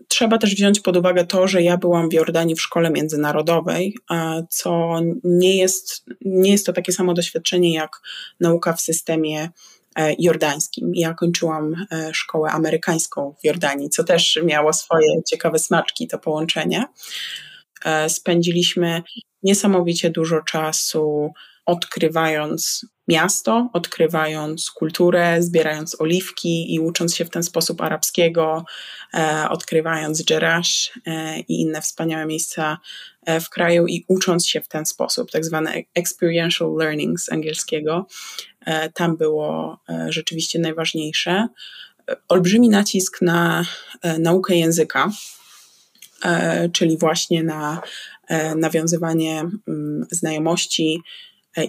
trzeba 0.08 0.38
też 0.38 0.56
wziąć 0.56 0.80
pod 0.80 0.98
uwagę 0.98 1.26
to, 1.26 1.48
że 1.48 1.62
ja 1.62 1.78
byłam 1.78 2.10
w 2.10 2.14
Jordanii 2.14 2.56
w 2.56 2.62
szkole 2.62 2.90
międzynarodowej, 2.90 3.96
co 4.50 5.00
nie 5.24 5.58
jest, 5.58 6.06
nie 6.22 6.52
jest 6.52 6.66
to 6.66 6.74
takie 6.74 6.92
samo 6.92 7.14
doświadczenie 7.14 7.74
jak 7.74 8.02
nauka 8.40 8.74
w 8.74 8.82
systemie 8.82 9.40
E, 9.44 9.50
jordańskim. 10.20 10.92
Ja 10.96 11.14
kończyłam 11.14 11.86
e, 11.92 12.14
szkołę 12.14 12.52
amerykańską 12.52 13.36
w 13.42 13.46
Jordanii, 13.46 13.90
co 13.90 14.04
też 14.04 14.40
miało 14.44 14.74
swoje 14.74 15.08
ciekawe 15.28 15.60
smaczki, 15.60 16.08
to 16.08 16.20
połączenie. 16.20 16.86
E, 17.86 18.10
spędziliśmy 18.10 19.04
niesamowicie 19.44 20.10
dużo 20.10 20.42
czasu 20.42 21.34
odkrywając 21.70 22.86
miasto, 23.08 23.70
odkrywając 23.74 24.72
kulturę, 24.72 25.44
zbierając 25.44 26.02
oliwki 26.02 26.74
i 26.74 26.80
ucząc 26.80 27.16
się 27.16 27.26
w 27.26 27.30
ten 27.30 27.44
sposób 27.44 27.82
arabskiego, 27.82 28.66
odkrywając 29.50 30.30
Jerash 30.30 30.92
i 31.48 31.62
inne 31.62 31.82
wspaniałe 31.82 32.26
miejsca 32.26 32.78
w 33.42 33.50
kraju 33.50 33.88
i 33.88 34.06
ucząc 34.08 34.48
się 34.48 34.62
w 34.62 34.68
ten 34.68 34.86
sposób, 34.86 35.32
tak 35.32 35.46
zwane 35.46 35.74
experiential 35.96 36.76
learning 36.80 37.20
z 37.20 37.32
angielskiego. 37.32 38.08
E, 38.66 38.90
tam 38.90 39.18
było 39.18 39.80
e, 39.90 40.08
rzeczywiście 40.10 40.60
najważniejsze. 40.60 41.48
Olbrzymi 42.28 42.70
nacisk 42.70 43.22
na 43.22 43.66
e, 44.02 44.20
naukę 44.20 44.56
języka, 44.56 45.12
czyli 46.74 46.98
właśnie 46.98 47.44
na 47.44 47.82
nawiązywanie 48.56 49.40
mm, 49.68 50.08
znajomości 50.12 51.02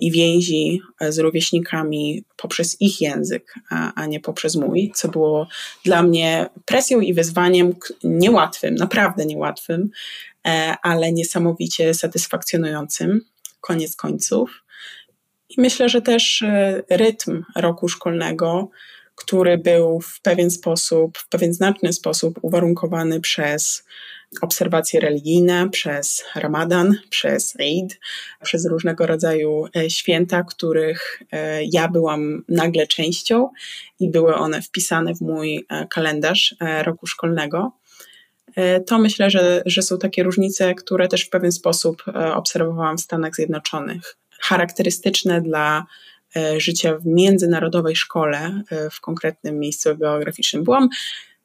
i 0.00 0.10
więzi 0.10 0.80
z 1.08 1.18
rówieśnikami 1.18 2.24
poprzez 2.36 2.80
ich 2.80 3.00
język, 3.00 3.54
a, 3.70 4.06
nie 4.06 4.20
poprzez 4.20 4.56
mój, 4.56 4.92
co 4.94 5.08
było 5.08 5.48
dla 5.84 6.02
mnie 6.02 6.46
presją 6.64 7.00
i 7.00 7.14
wyzwaniem 7.14 7.74
niełatwym, 8.04 8.74
naprawdę 8.74 9.26
niełatwym, 9.26 9.90
ale 10.82 11.12
niesamowicie 11.12 11.94
satysfakcjonującym, 11.94 13.20
koniec 13.60 13.96
końców. 13.96 14.64
I 15.48 15.60
myślę, 15.60 15.88
że 15.88 16.02
też 16.02 16.42
e, 16.42 16.82
rytm 16.90 17.44
roku 17.56 17.88
szkolnego, 17.88 18.70
który 19.14 19.58
był 19.58 20.00
w 20.00 20.20
pewien 20.20 20.50
sposób, 20.50 21.18
w 21.18 21.28
pewien 21.28 21.54
znaczny 21.54 21.92
sposób 21.92 22.38
uwarunkowany 22.42 23.20
przez 23.20 23.84
obserwacje 24.40 25.00
religijne, 25.00 25.70
przez 25.70 26.24
Ramadan, 26.34 26.96
przez 27.10 27.54
Eid, 27.60 28.00
przez 28.42 28.66
różnego 28.66 29.06
rodzaju 29.06 29.66
e, 29.76 29.90
święta, 29.90 30.42
których 30.42 31.22
e, 31.32 31.64
ja 31.64 31.88
byłam 31.88 32.44
nagle 32.48 32.86
częścią 32.86 33.50
i 34.00 34.10
były 34.10 34.34
one 34.34 34.62
wpisane 34.62 35.14
w 35.14 35.20
mój 35.20 35.66
kalendarz 35.90 36.54
roku 36.82 37.06
szkolnego. 37.06 37.72
To 38.86 38.98
myślę, 38.98 39.30
że, 39.30 39.62
że 39.66 39.82
są 39.82 39.98
takie 39.98 40.22
różnice, 40.22 40.74
które 40.74 41.08
też 41.08 41.22
w 41.22 41.30
pewien 41.30 41.52
sposób 41.52 42.02
obserwowałam 42.34 42.98
w 42.98 43.00
Stanach 43.00 43.34
Zjednoczonych 43.34 44.16
charakterystyczne 44.40 45.40
dla 45.40 45.86
e, 46.36 46.60
życia 46.60 46.96
w 46.96 47.06
międzynarodowej 47.06 47.96
szkole 47.96 48.62
e, 48.70 48.90
w 48.90 49.00
konkretnym 49.00 49.58
miejscu 49.58 49.96
geograficznym. 49.96 50.64
Byłam 50.64 50.88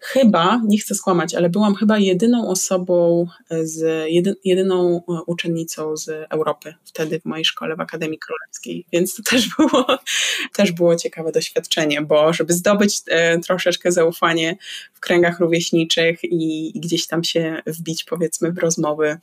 chyba, 0.06 0.62
nie 0.66 0.78
chcę 0.78 0.96
skłamać, 0.96 1.36
ale 1.36 1.50
byłam 1.50 1.76
chyba 1.76 2.00
jedyną 2.00 2.48
osobą, 2.50 3.28
e, 3.50 3.66
z, 3.66 4.08
jedyną 4.44 5.02
uczennicą 5.28 5.98
z 5.98 6.10
Europy 6.30 6.74
wtedy 6.86 7.20
w 7.20 7.26
mojej 7.26 7.46
szkole 7.46 7.76
w 7.76 7.80
Akademii 7.80 8.20
Królewskiej, 8.20 8.86
więc 8.94 9.16
to 9.16 9.24
też 9.24 9.50
było, 9.58 9.86
też 10.58 10.72
było 10.72 10.96
ciekawe 10.96 11.32
doświadczenie, 11.32 12.02
bo 12.02 12.34
żeby 12.34 12.54
zdobyć 12.54 13.02
troszeczkę 13.46 13.92
zaufanie 13.92 14.58
w 14.94 15.00
kręgach 15.00 15.40
rówieśniczych 15.40 16.24
i, 16.24 16.78
i 16.78 16.80
gdzieś 16.80 17.08
tam 17.08 17.24
się 17.24 17.62
wbić 17.68 18.04
powiedzmy 18.04 18.52
w 18.52 18.58
rozmowy, 18.58 19.18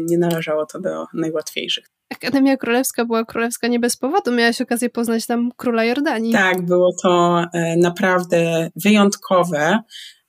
nie 0.00 0.18
należało 0.18 0.66
to 0.66 0.80
do 0.80 1.06
najłatwiejszych. 1.14 1.99
Akademia 2.10 2.56
Królewska 2.56 3.04
była 3.04 3.24
królewska 3.24 3.68
nie 3.68 3.80
bez 3.80 3.96
powodu. 3.96 4.32
Miałaś 4.32 4.60
okazję 4.60 4.90
poznać 4.90 5.26
tam 5.26 5.50
króla 5.56 5.84
Jordanii. 5.84 6.32
Tak, 6.32 6.62
było 6.62 6.92
to 7.02 7.44
e, 7.52 7.76
naprawdę 7.76 8.70
wyjątkowe. 8.76 9.78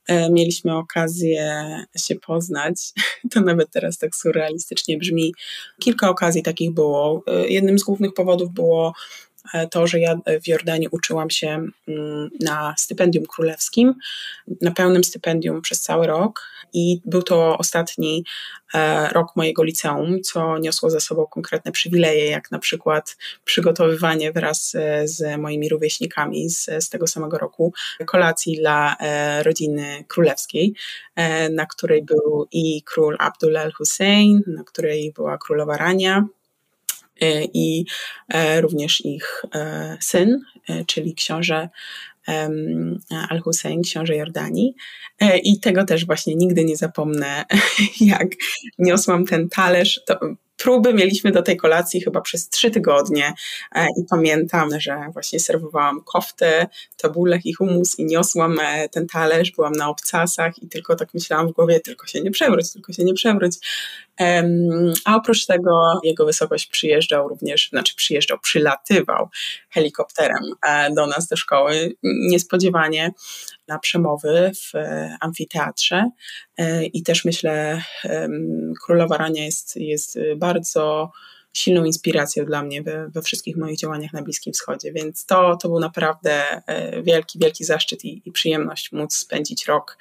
E, 0.08 0.30
mieliśmy 0.32 0.78
okazję 0.78 1.66
się 1.98 2.16
poznać. 2.16 2.76
To 3.32 3.42
nawet 3.42 3.72
teraz 3.72 3.98
tak 3.98 4.16
surrealistycznie 4.16 4.98
brzmi. 4.98 5.34
Kilka 5.80 6.10
okazji 6.10 6.44
takich 6.44 6.74
było. 6.74 7.24
E, 7.28 7.48
jednym 7.48 7.80
z 7.80 7.84
głównych 7.84 8.14
powodów 8.14 8.54
było 8.54 8.94
to, 9.72 9.88
że 9.88 10.00
ja 10.00 10.16
w 10.44 10.48
Jordanii 10.48 10.88
uczyłam 10.92 11.30
się 11.30 11.48
mm, 11.88 12.30
na 12.42 12.76
stypendium 12.78 13.26
królewskim, 13.26 13.94
na 14.62 14.72
pełnym 14.72 15.04
stypendium 15.04 15.62
przez 15.62 15.82
cały 15.82 16.08
rok 16.08 16.52
i 16.74 17.02
był 17.06 17.24
to 17.24 17.58
ostatni 17.58 18.24
e, 18.74 19.10
rok 19.10 19.36
mojego 19.36 19.64
liceum, 19.64 20.22
co 20.22 20.58
niosło 20.58 20.90
za 20.90 21.00
sobą 21.00 21.26
konkretne 21.26 21.72
przywileje, 21.72 22.30
jak 22.30 22.52
na 22.52 22.60
przykład 22.60 23.18
przygotowywanie 23.46 24.32
wraz 24.32 24.76
e, 24.76 25.08
z 25.08 25.40
moimi 25.40 25.70
rówieśnikami 25.70 26.50
z, 26.50 26.70
z 26.80 26.90
tego 26.90 27.08
samego 27.08 27.38
roku 27.38 27.74
kolacji 28.06 28.58
dla 28.58 28.96
e, 29.00 29.44
rodziny 29.44 30.06
królewskiej, 30.08 30.74
na 31.52 31.66
której 31.66 32.04
był 32.04 32.48
i 32.52 32.84
król 32.84 33.16
Abdullah 33.20 33.64
al-Hussein, 33.64 34.42
na 34.48 34.64
której 34.64 35.14
była 35.14 35.38
królowa 35.38 35.78
Rania, 35.78 36.26
i 37.54 37.86
również 38.62 39.06
ich 39.06 39.44
syn, 40.00 40.42
czyli 40.88 41.16
książę 41.16 41.70
Al-Hussein, 43.30 43.82
książę 43.82 44.16
Jordanii. 44.16 44.76
E, 45.22 45.38
I 45.38 45.60
tego 45.60 45.86
też 45.86 46.06
właśnie 46.06 46.36
nigdy 46.36 46.66
nie 46.66 46.78
zapomnę, 46.78 47.46
jak 48.02 48.28
niosłam 48.80 49.26
ten 49.26 49.50
talerz. 49.50 50.02
To 50.08 50.20
próby 50.64 50.94
mieliśmy 50.94 51.32
do 51.32 51.42
tej 51.42 51.58
kolacji 51.58 52.02
chyba 52.02 52.22
przez 52.22 52.50
trzy 52.50 52.72
tygodnie 52.72 53.34
e, 53.76 53.86
i 53.86 54.06
pamiętam, 54.10 54.70
że 54.80 54.98
właśnie 55.14 55.40
serwowałam 55.40 56.04
koftę, 56.04 56.68
tabulek 56.98 57.46
i 57.46 57.54
humus 57.54 58.00
i 58.00 58.06
niosłam 58.06 58.60
e, 58.60 58.90
ten 58.90 59.08
talerz, 59.08 59.52
byłam 59.52 59.74
na 59.74 59.90
obcasach 59.90 60.64
i 60.64 60.70
tylko 60.70 60.96
tak 60.96 61.14
myślałam 61.14 61.48
w 61.48 61.52
głowie, 61.52 61.80
tylko 61.80 62.08
się 62.08 62.22
nie 62.22 62.32
przewróć, 62.32 62.74
tylko 62.74 62.94
się 62.94 63.04
nie 63.04 63.14
przewróć. 63.14 63.56
A 65.06 65.16
oprócz 65.16 65.46
tego 65.46 66.00
jego 66.04 66.26
wysokość 66.26 66.68
przyjeżdżał 66.68 67.28
również, 67.28 67.70
znaczy 67.70 67.96
przyjeżdżał, 67.96 68.40
przylatywał 68.40 69.30
helikopterem 69.70 70.44
e, 70.68 70.94
do 70.94 71.08
nas 71.08 71.28
do 71.28 71.38
szkoły 71.38 71.96
niespodziewanie 72.04 73.12
na 73.68 73.80
przemowy 73.80 74.52
w 74.56 74.76
e, 74.76 75.18
amfiteatrze 75.22 76.10
e, 76.58 76.86
i 76.86 77.04
też 77.04 77.26
myślę 77.26 77.82
Królowa 78.86 79.18
Rania 79.18 79.46
jest, 79.46 79.76
jest 79.76 80.20
bardzo 80.38 81.12
silną 81.54 81.84
inspiracją 81.84 82.46
dla 82.46 82.64
mnie 82.64 82.84
we, 82.84 83.10
we, 83.10 83.22
wszystkich 83.22 83.58
moich 83.58 83.78
działaniach 83.78 84.14
na 84.14 84.22
Bliskim 84.22 84.54
Wschodzie, 84.54 84.92
więc 84.94 85.26
to, 85.26 85.58
to 85.58 85.70
był 85.70 85.80
naprawdę 85.80 86.62
wielki, 87.04 87.40
wielki 87.40 87.64
zaszczyt 87.64 88.06
i, 88.06 88.22
i 88.26 88.32
przyjemność 88.32 88.92
móc 88.92 89.16
spędzić 89.16 89.66
rok 89.66 89.98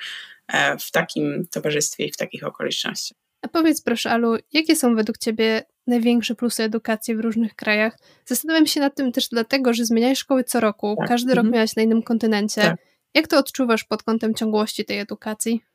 w 0.80 0.90
takim 0.90 1.46
towarzystwie 1.50 2.04
i 2.04 2.12
w 2.12 2.16
takich 2.16 2.44
okolicznościach. 2.44 3.18
A 3.42 3.48
powiedz 3.48 3.82
proszę, 3.82 4.10
Alu, 4.10 4.36
jakie 4.52 4.76
są 4.76 4.94
według 4.94 5.18
Ciebie 5.18 5.62
największe 5.86 6.34
plusy 6.34 6.62
edukacji 6.62 7.16
w 7.16 7.20
różnych 7.20 7.54
krajach? 7.54 7.98
Zastanawiam 8.24 8.66
się 8.66 8.80
nad 8.80 8.94
tym 8.94 9.12
też 9.12 9.28
dlatego, 9.28 9.74
że 9.74 9.84
zmieniasz 9.84 10.18
szkoły 10.18 10.44
co 10.44 10.60
roku, 10.60 10.96
tak. 10.98 11.08
każdy 11.08 11.30
mhm. 11.30 11.46
rok 11.46 11.54
miałaś 11.54 11.76
na 11.76 11.82
innym 11.82 12.02
kontynencie. 12.02 12.60
Tak. 12.60 12.89
Jak 13.14 13.28
to 13.28 13.38
odczuwasz 13.38 13.84
pod 13.84 14.02
kątem 14.02 14.34
ciągłości 14.34 14.84
tej 14.84 14.98
edukacji? 14.98 15.69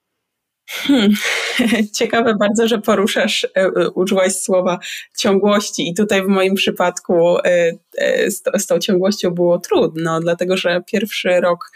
Hmm. 0.68 1.14
Ciekawe 1.98 2.36
bardzo, 2.36 2.68
że 2.68 2.82
poruszasz, 2.82 3.44
e, 3.44 3.50
e, 3.56 3.90
użyłaś 3.90 4.36
słowa 4.36 4.80
ciągłości 5.18 5.90
i 5.90 5.94
tutaj 5.94 6.24
w 6.24 6.28
moim 6.28 6.56
przypadku 6.56 7.38
e, 7.38 8.32
z, 8.32 8.44
z 8.58 8.68
tą 8.68 8.80
ciągłością 8.80 9.32
było 9.32 9.60
trudno, 9.60 10.20
dlatego 10.20 10.58
że 10.58 10.82
pierwszy 10.86 11.42
rok 11.42 11.72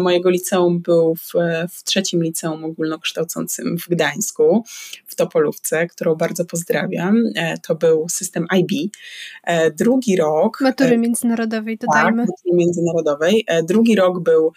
mojego 0.00 0.30
liceum 0.30 0.80
był 0.80 1.14
w, 1.14 1.32
w 1.70 1.84
trzecim 1.84 2.22
liceum 2.22 2.64
ogólnokształcącym 2.64 3.76
w 3.78 3.88
Gdańsku, 3.88 4.64
w 5.06 5.14
Topolówce, 5.14 5.86
którą 5.86 6.14
bardzo 6.14 6.44
pozdrawiam. 6.44 7.16
To 7.66 7.74
był 7.74 8.08
system 8.08 8.46
IB. 8.58 8.92
Drugi 9.78 10.16
rok... 10.16 10.60
Matury 10.60 10.98
międzynarodowej, 10.98 11.78
dodajmy. 11.78 12.26
Tak, 12.26 12.28
matury 12.28 12.56
międzynarodowej. 12.56 13.46
Drugi 13.62 13.96
rok 13.96 14.20
był 14.20 14.52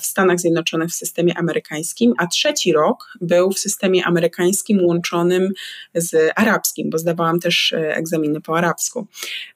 w 0.00 0.06
Stanach 0.06 0.38
Zjednoczonych 0.40 0.88
w 0.88 0.94
systemie 0.94 1.38
amerykańskim, 1.38 2.14
a 2.18 2.26
trzeci 2.26 2.72
rok 2.72 3.09
był 3.20 3.52
w 3.52 3.58
systemie 3.58 4.04
amerykańskim 4.04 4.84
łączonym 4.84 5.52
z 5.94 6.32
arabskim, 6.36 6.90
bo 6.90 6.98
zdawałam 6.98 7.40
też 7.40 7.72
e, 7.72 7.96
egzaminy 7.96 8.40
po 8.40 8.58
arabsku. 8.58 9.06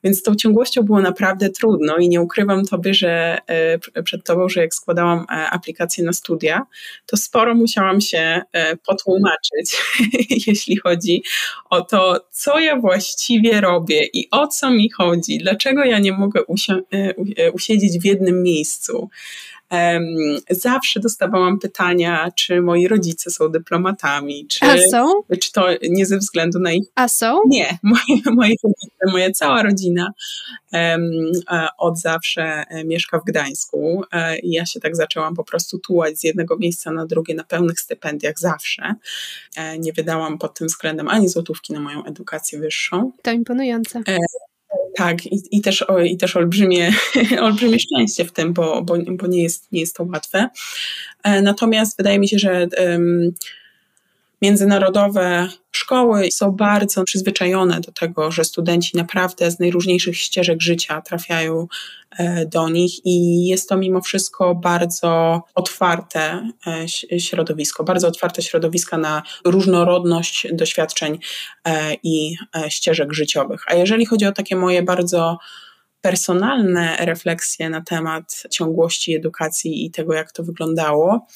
Więc 0.05 0.23
tą 0.23 0.35
ciągłością 0.35 0.83
było 0.83 1.01
naprawdę 1.01 1.51
trudno 1.51 1.97
i 1.97 2.09
nie 2.09 2.21
ukrywam 2.21 2.65
tobie, 2.65 2.95
że 2.95 3.39
e, 3.47 4.03
przed 4.03 4.25
tobą, 4.25 4.49
że 4.49 4.61
jak 4.61 4.75
składałam 4.75 5.19
e, 5.19 5.51
aplikację 5.51 6.05
na 6.05 6.13
studia, 6.13 6.67
to 7.07 7.17
sporo 7.17 7.55
musiałam 7.55 8.01
się 8.01 8.43
potłumaczyć, 8.87 9.77
jeśli 10.47 10.77
chodzi 10.77 11.23
o 11.71 11.81
to, 11.81 12.27
co 12.31 12.61
ja 12.61 12.77
właściwie 12.81 13.61
robię 13.61 14.07
i 14.13 14.29
o 14.31 14.47
co 14.47 14.71
mi 14.71 14.91
chodzi, 14.91 15.39
dlaczego 15.39 15.85
ja 15.85 15.99
nie 15.99 16.13
mogę 16.13 16.41
usiedzieć 17.53 17.99
w 17.99 18.05
jednym 18.05 18.43
miejscu. 18.43 19.11
Zawsze 20.51 21.01
dostawałam 21.01 21.59
pytania, 21.59 22.29
czy 22.37 22.61
moi 22.61 22.89
rodzice 22.89 23.31
są 23.31 23.49
dyplomatami, 23.49 24.47
czy, 24.47 24.65
A 24.65 24.79
są? 24.91 25.13
czy 25.41 25.53
to 25.53 25.67
nie 25.91 26.07
ze 26.07 26.19
względu 26.19 26.59
na 26.59 26.73
ich... 26.73 26.85
A 26.95 27.09
są? 27.09 27.41
Nie, 27.47 27.79
moje, 27.83 28.21
moje 28.27 28.55
rodzice, 28.65 29.13
moja 29.13 29.31
cała 29.31 29.63
rodzina 29.63 30.13
um, 30.73 31.03
od 31.79 31.99
zawsze 31.99 32.65
e, 32.69 32.85
mieszka 32.85 33.19
w 33.19 33.25
Gdańsku 33.25 34.05
e, 34.13 34.39
i 34.39 34.51
ja 34.51 34.67
się 34.67 34.81
tak 34.81 34.97
zaczęłam 34.97 35.35
po 35.35 35.45
prostu 35.45 35.79
tułać 35.79 36.19
z 36.19 36.25
jednego 36.25 36.57
miejsca 36.59 36.93
na 36.93 37.07
drugie 37.07 37.35
na 37.35 37.45
pełnych 37.45 37.81
stypendiach 37.81 38.39
zawsze. 38.39 38.95
Nie 39.79 39.93
wydałam 39.93 40.39
pod 40.39 40.59
tym 40.59 40.67
względem 40.67 41.09
ani 41.09 41.29
złotówki 41.29 41.73
na 41.73 41.81
moją 41.81 42.05
edukację 42.05 42.59
wyższą. 42.59 43.13
To 43.23 43.33
imponujące. 43.33 44.03
Tak, 44.97 45.27
i, 45.27 45.43
i, 45.51 45.61
też, 45.61 45.85
i 46.05 46.17
też 46.17 46.37
olbrzymie, 46.37 46.93
olbrzymie 47.41 47.79
szczęście 47.79 48.25
w 48.25 48.33
tym, 48.33 48.53
bo, 48.53 48.83
bo, 48.83 48.95
bo 49.11 49.27
nie, 49.27 49.43
jest, 49.43 49.73
nie 49.73 49.81
jest 49.81 49.97
to 49.97 50.05
łatwe. 50.05 50.49
E, 51.23 51.43
natomiast 51.43 51.97
wydaje 51.97 52.19
mi 52.19 52.29
się, 52.29 52.39
że 52.39 52.69
um, 52.79 53.33
międzynarodowe 54.45 55.49
szkoły 55.71 56.29
są 56.33 56.51
bardzo 56.51 57.05
przyzwyczajone 57.05 57.81
do 57.81 57.93
tego, 57.93 58.31
że 58.31 58.45
studenci 58.45 58.97
naprawdę 58.97 59.51
z 59.51 59.61
najróżniejszych 59.61 60.17
ścieżek 60.17 60.63
życia 60.63 61.01
trafiają 61.01 61.67
e, 62.19 62.47
do 62.47 62.69
nich 62.69 63.07
i 63.07 63.47
jest 63.47 63.69
to 63.69 63.77
mimo 63.77 64.01
wszystko 64.01 64.55
bardzo 64.55 65.43
otwarte 65.55 66.51
e, 67.13 67.21
środowisko, 67.21 67.85
bardzo 67.85 68.09
otwarte 68.09 68.43
środowiska 68.43 68.99
na 68.99 69.23
różnorodność 69.45 70.47
doświadczeń 70.53 71.19
e, 71.65 71.95
i 72.03 72.37
ścieżek 72.69 73.13
życiowych. 73.13 73.63
A 73.67 73.75
jeżeli 73.75 74.07
chodzi 74.07 74.27
o 74.27 74.33
takie 74.33 74.57
moje 74.57 74.83
bardzo 74.83 75.39
personalne 76.01 76.97
refleksje 77.01 77.71
na 77.71 77.81
temat 77.81 78.43
ciągłości 78.51 79.15
edukacji 79.15 79.87
i 79.87 79.91
tego, 79.91 80.15
jak 80.15 80.33
to 80.33 80.43
wyglądało, 80.43 81.27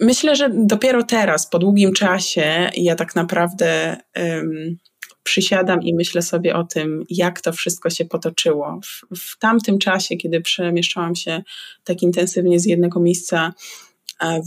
Myślę, 0.00 0.36
że 0.36 0.50
dopiero 0.54 1.02
teraz, 1.02 1.46
po 1.46 1.58
długim 1.58 1.92
czasie, 1.92 2.70
ja 2.76 2.94
tak 2.94 3.14
naprawdę 3.14 3.96
um, 4.16 4.78
przysiadam 5.22 5.82
i 5.82 5.94
myślę 5.94 6.22
sobie 6.22 6.56
o 6.56 6.64
tym, 6.64 7.04
jak 7.10 7.40
to 7.40 7.52
wszystko 7.52 7.90
się 7.90 8.04
potoczyło. 8.04 8.80
W, 8.84 9.20
w 9.20 9.38
tamtym 9.38 9.78
czasie, 9.78 10.16
kiedy 10.16 10.40
przemieszczałam 10.40 11.14
się 11.14 11.42
tak 11.84 12.02
intensywnie 12.02 12.60
z 12.60 12.66
jednego 12.66 13.00
miejsca 13.00 13.54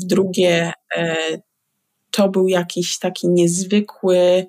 w 0.02 0.06
drugie, 0.06 0.72
e, 0.96 1.18
to 2.12 2.30
był 2.30 2.48
jakiś 2.48 3.00
taki 3.00 3.28
niezwykły, 3.30 4.46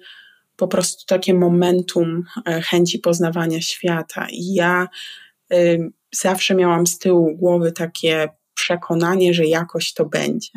po 0.57 0.69
prostu 0.69 1.07
takie 1.07 1.35
momentum 1.35 2.25
e, 2.47 2.61
chęci 2.61 2.99
poznawania 2.99 3.61
świata. 3.61 4.27
I 4.31 4.55
ja 4.55 4.89
zawsze 6.13 6.55
miałam 6.55 6.87
z 6.87 6.99
tyłu 6.99 7.37
głowy 7.37 7.73
takie 7.73 8.29
przekonanie, 8.65 9.35
że 9.35 9.47
jakoś 9.47 9.93
to 9.93 10.05
będzie. 10.05 10.51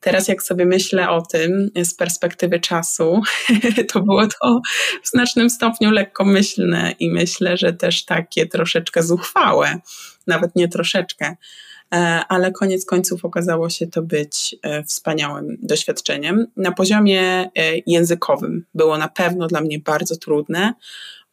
Teraz, 0.00 0.28
jak 0.28 0.42
sobie 0.42 0.66
myślę 0.66 1.10
o 1.10 1.22
tym 1.22 1.70
z 1.84 1.94
perspektywy 1.94 2.60
czasu, 2.60 3.22
to 3.92 4.00
było 4.00 4.26
to 4.26 4.60
w 5.02 5.08
znacznym 5.08 5.50
stopniu 5.50 5.90
lekkomyślne 5.90 6.94
i 6.98 7.10
myślę, 7.10 7.56
że 7.56 7.72
też 7.72 8.04
takie 8.04 8.46
troszeczkę 8.46 9.02
zuchwałe, 9.02 9.78
nawet 10.26 10.56
nie 10.56 10.68
troszeczkę 10.68 11.36
e, 11.94 11.96
ale 12.28 12.52
koniec 12.52 12.86
końców 12.86 13.24
okazało 13.24 13.70
się 13.70 13.86
to 13.86 14.02
być 14.02 14.56
e, 14.62 14.84
wspaniałym 14.84 15.56
doświadczeniem. 15.62 16.46
Na 16.56 16.72
poziomie 16.72 17.22
e, 17.22 17.50
językowym 17.86 18.64
było 18.74 18.98
na 18.98 19.08
pewno 19.08 19.46
dla 19.46 19.60
mnie 19.60 19.78
bardzo 19.78 20.16
trudne, 20.16 20.74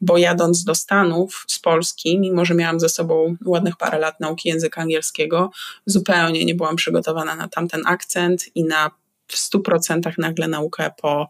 bo 0.02 0.18
jadąc 0.18 0.64
do 0.64 0.76
Stanów 0.76 1.46
z 1.48 1.60
Polski, 1.60 2.20
mimo 2.20 2.46
że 2.46 2.56
miałam 2.56 2.80
ze 2.80 2.90
sobą 2.90 3.36
ładnych 3.46 3.78
parę 3.78 4.00
lat 4.00 4.20
nauki 4.20 4.50
języka 4.50 4.82
angielskiego, 4.82 5.52
zupełnie 5.86 6.46
nie 6.46 6.56
byłam 6.56 6.76
przygotowana 6.76 7.36
na 7.36 7.48
tamten 7.48 7.82
akcent 7.86 8.56
i 8.56 8.64
na 8.64 8.92
w 9.28 9.38
stu 9.38 9.60
procentach 9.60 10.18
nagle 10.18 10.48
naukę 10.48 10.92
po, 11.02 11.30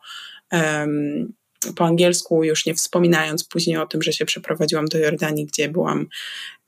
um, 0.52 1.34
po 1.76 1.86
angielsku, 1.86 2.44
już 2.44 2.66
nie 2.66 2.74
wspominając 2.74 3.44
później 3.44 3.78
o 3.78 3.86
tym, 3.86 4.02
że 4.02 4.14
się 4.14 4.26
przeprowadziłam 4.26 4.86
do 4.86 4.98
Jordanii, 4.98 5.46
gdzie 5.46 5.70
byłam 5.70 6.08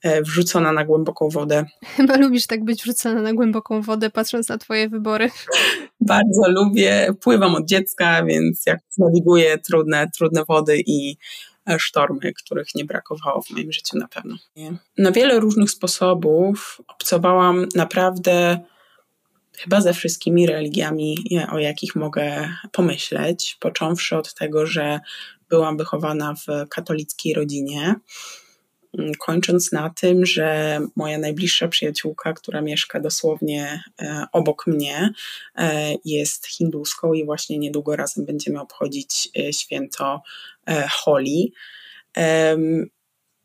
e, 0.02 0.22
wrzucona 0.22 0.72
na 0.72 0.84
głęboką 0.84 1.28
wodę. 1.28 1.64
Chyba 1.96 2.16
lubisz 2.16 2.46
tak 2.46 2.64
być 2.64 2.82
wrzucona 2.82 3.22
na 3.22 3.32
głęboką 3.32 3.82
wodę, 3.82 4.10
patrząc 4.10 4.48
na 4.48 4.58
Twoje 4.58 4.88
wybory. 4.88 5.30
Bardzo 6.00 6.48
lubię, 6.48 7.08
pływam 7.20 7.54
od 7.54 7.66
dziecka, 7.66 8.24
więc 8.24 8.62
jak 8.66 8.80
nawiguję 8.98 9.58
trudne, 9.58 10.10
trudne 10.16 10.44
wody 10.48 10.82
i 10.86 11.16
sztormy, 11.78 12.32
których 12.32 12.74
nie 12.74 12.84
brakowało 12.84 13.42
w 13.42 13.50
moim 13.50 13.72
życiu 13.72 13.98
na 13.98 14.08
pewno. 14.08 14.36
Na 14.98 15.12
wiele 15.12 15.40
różnych 15.40 15.70
sposobów 15.70 16.80
obcowałam 16.88 17.66
naprawdę 17.74 18.60
chyba 19.56 19.80
ze 19.80 19.92
wszystkimi 19.94 20.46
religiami, 20.46 21.16
o 21.52 21.58
jakich 21.58 21.96
mogę 21.96 22.48
pomyśleć, 22.72 23.56
począwszy 23.60 24.16
od 24.16 24.34
tego, 24.34 24.66
że 24.66 25.00
byłam 25.48 25.76
wychowana 25.76 26.34
w 26.34 26.68
katolickiej 26.68 27.34
rodzinie, 27.34 27.94
kończąc 29.18 29.72
na 29.72 29.90
tym, 29.90 30.26
że 30.26 30.80
moja 30.96 31.18
najbliższa 31.18 31.68
przyjaciółka, 31.68 32.32
która 32.32 32.60
mieszka 32.60 33.00
dosłownie 33.00 33.82
e, 34.02 34.26
obok 34.32 34.66
mnie, 34.66 35.10
e, 35.56 35.94
jest 36.04 36.46
hinduską 36.46 37.12
i 37.12 37.24
właśnie 37.24 37.58
niedługo 37.58 37.96
razem 37.96 38.24
będziemy 38.24 38.60
obchodzić 38.60 39.28
e, 39.38 39.52
święto 39.52 40.22
Holi 40.90 41.52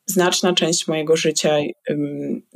znaczna 0.10 0.54
część 0.54 0.88
mojego 0.88 1.18
życia 1.18 1.58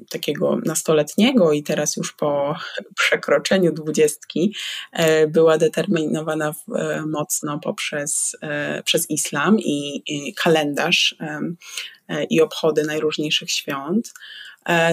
takiego 0.09 0.57
nastoletniego 0.65 1.51
i 1.53 1.63
teraz 1.63 1.95
już 1.95 2.13
po 2.13 2.55
przekroczeniu 2.99 3.73
dwudziestki 3.73 4.55
e, 4.91 5.27
była 5.27 5.57
determinowana 5.57 6.53
e, 6.75 7.05
mocno 7.05 7.59
poprzez 7.59 8.35
e, 8.41 8.83
przez 8.83 9.09
islam 9.09 9.59
i 9.59 10.33
kalendarz 10.43 11.15
i 12.29 12.41
obchody 12.41 12.83
najróżniejszych 12.83 13.51
świąt. 13.51 14.13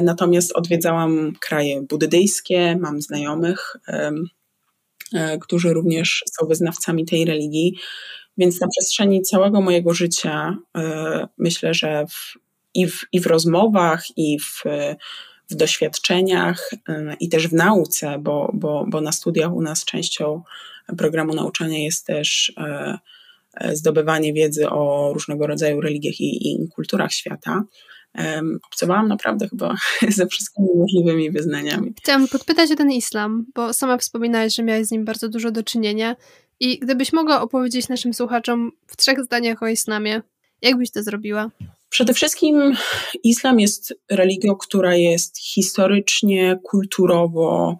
Natomiast 0.02 0.52
odwiedzałam 0.52 1.32
kraje 1.40 1.82
buddyjskie, 1.82 2.76
mam 2.80 3.02
znajomych, 3.02 3.76
którzy 5.40 5.72
również 5.72 6.24
są 6.32 6.46
wyznawcami 6.46 7.06
tej 7.06 7.24
religii. 7.24 7.76
Więc 8.40 8.60
na 8.60 8.68
przestrzeni 8.68 9.22
całego 9.22 9.60
mojego 9.60 9.94
życia 9.94 10.56
myślę, 11.38 11.74
że 11.74 12.06
w 12.06 12.38
i 12.74 12.86
w, 12.86 13.00
i 13.12 13.20
w 13.20 13.26
rozmowach, 13.26 14.04
i 14.16 14.38
w, 14.38 14.62
w 15.50 15.54
doświadczeniach, 15.54 16.72
y, 16.72 17.16
i 17.20 17.28
też 17.28 17.48
w 17.48 17.52
nauce, 17.52 18.18
bo, 18.18 18.50
bo, 18.54 18.84
bo 18.88 19.00
na 19.00 19.12
studiach 19.12 19.52
u 19.52 19.62
nas 19.62 19.84
częścią 19.84 20.42
programu 20.98 21.34
nauczania 21.34 21.78
jest 21.78 22.06
też 22.06 22.52
e, 22.56 22.98
e, 23.54 23.76
zdobywanie 23.76 24.32
wiedzy 24.32 24.70
o 24.70 25.10
różnego 25.14 25.46
rodzaju 25.46 25.80
religiach 25.80 26.20
i, 26.20 26.52
i 26.52 26.68
kulturach 26.68 27.12
świata. 27.12 27.64
Obcowałam 28.66 29.08
naprawdę 29.08 29.48
chyba 29.48 29.74
ze 30.08 30.26
wszystkimi 30.26 30.68
możliwymi 30.76 31.30
wyznaniami. 31.30 31.94
Chciałam 31.98 32.28
podpytać 32.28 32.70
o 32.70 32.76
ten 32.76 32.90
islam, 32.90 33.46
bo 33.54 33.72
sama 33.72 33.98
wspominałaś, 33.98 34.54
że 34.54 34.62
miałaś 34.62 34.86
z 34.86 34.90
nim 34.90 35.04
bardzo 35.04 35.28
dużo 35.28 35.50
do 35.50 35.62
czynienia. 35.62 36.16
I 36.60 36.78
gdybyś 36.78 37.12
mogła 37.12 37.40
opowiedzieć 37.40 37.88
naszym 37.88 38.14
słuchaczom 38.14 38.72
w 38.86 38.96
trzech 38.96 39.24
zdaniach 39.24 39.62
o 39.62 39.68
islamie, 39.68 40.22
jak 40.62 40.76
byś 40.76 40.90
to 40.90 41.02
zrobiła? 41.02 41.50
Przede 41.88 42.14
wszystkim 42.14 42.76
islam 43.22 43.60
jest 43.60 43.94
religią, 44.10 44.56
która 44.56 44.96
jest 44.96 45.38
historycznie, 45.38 46.58
kulturowo 46.62 47.78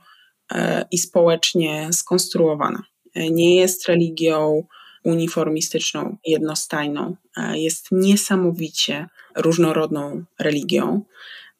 e, 0.53 0.85
i 0.91 0.99
społecznie 0.99 1.89
skonstruowana. 1.93 2.83
E, 3.15 3.31
nie 3.31 3.57
jest 3.57 3.89
religią 3.89 4.65
uniformistyczną, 5.05 6.17
jednostajną. 6.27 7.17
E, 7.37 7.59
jest 7.59 7.87
niesamowicie 7.93 9.07
różnorodną 9.37 10.25
religią. 10.39 11.03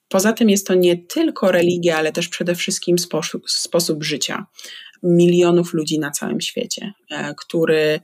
Poza 0.09 0.33
tym 0.33 0.51
jest 0.51 0.67
to 0.67 0.75
nie 0.75 0.97
tylko 0.97 1.53
religia, 1.53 1.99
ale 1.99 2.13
też 2.13 2.29
przede 2.29 2.55
wszystkim 2.55 2.99
sposób, 2.99 3.51
sposób 3.51 4.05
życia 4.05 4.47
milionów 5.03 5.75
ludzi 5.75 5.99
na 5.99 6.11
całym 6.11 6.41
świecie, 6.41 6.93
który 7.37 8.01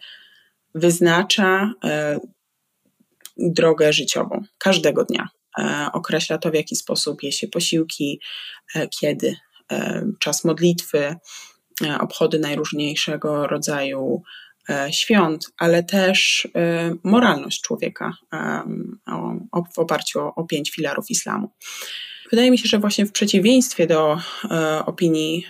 wyznacza 0.75 1.73
drogę 3.37 3.93
życiową 3.93 4.43
każdego 4.59 5.05
dnia. 5.05 5.29
E, 5.59 5.89
określa 5.93 6.39
to, 6.39 6.51
w 6.51 6.55
jaki 6.55 6.77
sposób 6.77 7.23
je 7.23 7.33
się 7.33 7.49
posiłki, 7.49 8.21
e, 8.75 8.89
kiedy, 8.89 9.37
e, 9.73 10.07
czas 10.21 10.45
modlitwy, 10.45 11.17
obchody 12.01 12.39
najróżniejszego 12.39 13.47
rodzaju 13.47 14.23
świąt, 14.91 15.47
ale 15.59 15.83
też 15.83 16.49
moralność 17.03 17.61
człowieka 17.61 18.13
w 19.75 19.79
oparciu 19.79 20.21
o, 20.21 20.35
o 20.35 20.45
pięć 20.45 20.71
filarów 20.71 21.11
islamu. 21.11 21.51
Wydaje 22.31 22.51
mi 22.51 22.59
się, 22.59 22.69
że 22.69 22.79
właśnie 22.79 23.07
w 23.07 23.13
przeciwieństwie 23.13 23.87
do 23.87 24.19
opinii 24.87 25.47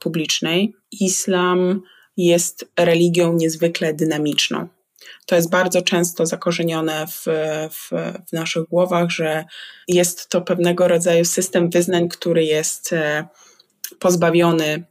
publicznej, 0.00 0.74
islam 1.00 1.82
jest 2.16 2.70
religią 2.78 3.32
niezwykle 3.32 3.94
dynamiczną. 3.94 4.68
To 5.26 5.36
jest 5.36 5.50
bardzo 5.50 5.82
często 5.82 6.26
zakorzenione 6.26 7.06
w, 7.06 7.24
w, 7.70 7.90
w, 8.28 8.32
naszych 8.32 8.64
głowach, 8.64 9.10
że 9.10 9.44
jest 9.88 10.28
to 10.28 10.40
pewnego 10.40 10.88
rodzaju 10.88 11.24
system 11.24 11.70
wyznań, 11.70 12.08
który 12.08 12.44
jest 12.44 12.92
e, 12.92 13.26
pozbawiony 13.98 14.64
e, 14.64 14.84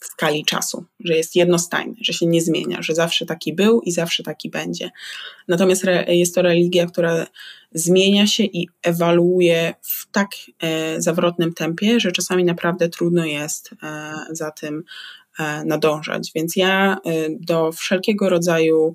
skali 0.00 0.44
czasu, 0.44 0.84
że 1.00 1.14
jest 1.14 1.36
jednostajny, 1.36 1.94
że 2.00 2.12
się 2.12 2.26
nie 2.26 2.40
zmienia, 2.40 2.82
że 2.82 2.94
zawsze 2.94 3.26
taki 3.26 3.52
był 3.52 3.80
i 3.80 3.92
zawsze 3.92 4.22
taki 4.22 4.50
będzie. 4.50 4.90
Natomiast 5.48 5.84
jest 6.08 6.34
to 6.34 6.42
religia, 6.42 6.86
która 6.86 7.26
zmienia 7.72 8.26
się 8.26 8.44
i 8.44 8.68
ewaluuje 8.82 9.74
w 9.82 10.10
tak 10.10 10.28
e, 10.60 11.00
zawrotnym 11.00 11.54
tempie, 11.54 12.00
że 12.00 12.12
czasami 12.12 12.44
naprawdę 12.44 12.88
trudno 12.88 13.24
jest 13.24 13.70
za 14.30 14.50
tym 14.50 14.84
nadążać. 15.64 16.32
Więc 16.34 16.56
ja 16.56 16.96
do 17.40 17.72
wszelkiego 17.72 18.28
rodzaju 18.28 18.94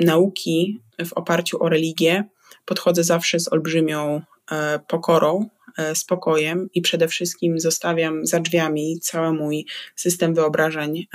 nauki 0.00 0.80
w 1.06 1.12
oparciu 1.12 1.62
o 1.62 1.68
religię 1.68 2.24
podchodzę 2.64 3.04
zawsze 3.04 3.40
z 3.40 3.52
olbrzymią 3.52 4.22
e, 4.50 4.78
pokorą, 4.88 5.42
e, 5.42 5.48
spokojem 5.94 6.68
i 6.74 6.82
przede 6.82 7.08
wszystkim 7.08 7.60
zostawiam 7.60 8.26
za 8.26 8.40
drzwiami 8.40 9.00
cały 9.00 9.32
mój 9.32 9.66
system 9.96 10.34
wyobrażeń 10.34 11.06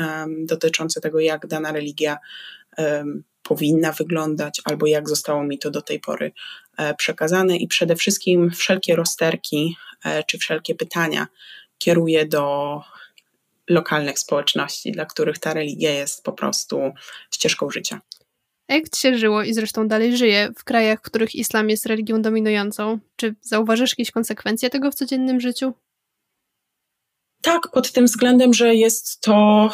dotyczący 0.45 1.01
tego, 1.01 1.19
jak 1.19 1.47
dana 1.47 1.71
religia 1.71 2.17
powinna 3.43 3.91
wyglądać, 3.91 4.61
albo 4.65 4.87
jak 4.87 5.09
zostało 5.09 5.43
mi 5.43 5.59
to 5.59 5.71
do 5.71 5.81
tej 5.81 5.99
pory 5.99 6.31
e, 6.77 6.93
przekazane, 6.93 7.57
i 7.57 7.67
przede 7.67 7.95
wszystkim 7.95 8.51
wszelkie 8.51 8.95
rozterki 8.95 9.75
czy 10.27 10.37
wszelkie 10.37 10.75
pytania 10.75 11.27
kieruję 11.77 12.25
do 12.25 12.81
lokalnych 13.69 14.19
społeczności, 14.19 14.91
dla 14.91 15.05
których 15.05 15.37
ta 15.37 15.53
religia 15.53 15.91
jest 15.91 16.23
po 16.23 16.33
prostu 16.33 16.93
ścieżką 17.31 17.69
życia. 17.69 18.01
Ci 18.69 19.01
się 19.01 19.17
żyło 19.17 19.43
i 19.43 19.53
zresztą 19.53 19.87
dalej 19.87 20.17
żyje 20.17 20.49
w 20.57 20.63
krajach, 20.63 20.99
w 20.99 21.01
których 21.01 21.35
islam 21.35 21.69
jest 21.69 21.85
religią 21.85 22.21
dominującą? 22.21 22.99
Czy 23.15 23.35
zauważysz 23.41 23.91
jakieś 23.91 24.11
konsekwencje 24.11 24.69
tego 24.69 24.91
w 24.91 24.95
codziennym 24.95 25.39
życiu? 25.39 25.73
Tak, 27.41 27.71
pod 27.73 27.91
tym 27.91 28.05
względem, 28.05 28.53
że 28.53 28.75
jest 28.75 29.21
to, 29.21 29.69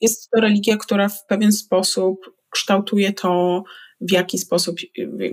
jest 0.00 0.30
to 0.30 0.40
religia, 0.40 0.76
która 0.76 1.08
w 1.08 1.26
pewien 1.26 1.52
sposób 1.52 2.34
kształtuje 2.50 3.12
to, 3.12 3.62
w 4.00 4.12
jaki 4.12 4.38
sposób, 4.38 4.76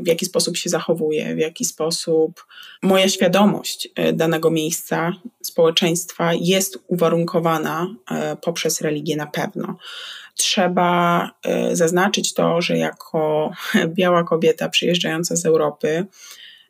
w 0.03 0.07
jaki 0.07 0.25
sposób 0.25 0.57
się 0.57 0.69
zachowuje, 0.69 1.35
w 1.35 1.39
jaki 1.39 1.65
sposób 1.65 2.45
moja 2.83 3.09
świadomość 3.09 3.89
e, 3.95 4.13
danego 4.13 4.51
miejsca, 4.51 5.11
społeczeństwa 5.43 6.31
jest 6.33 6.79
uwarunkowana 6.87 7.95
e, 8.11 8.35
poprzez 8.35 8.81
religię 8.81 9.15
na 9.15 9.27
pewno. 9.27 9.77
Trzeba 10.35 11.31
e, 11.43 11.75
zaznaczyć 11.75 12.33
to, 12.33 12.61
że 12.61 12.77
jako 12.77 13.51
biała 13.97 14.23
kobieta 14.23 14.69
przyjeżdżająca 14.69 15.35
z 15.35 15.45
Europy, 15.45 16.05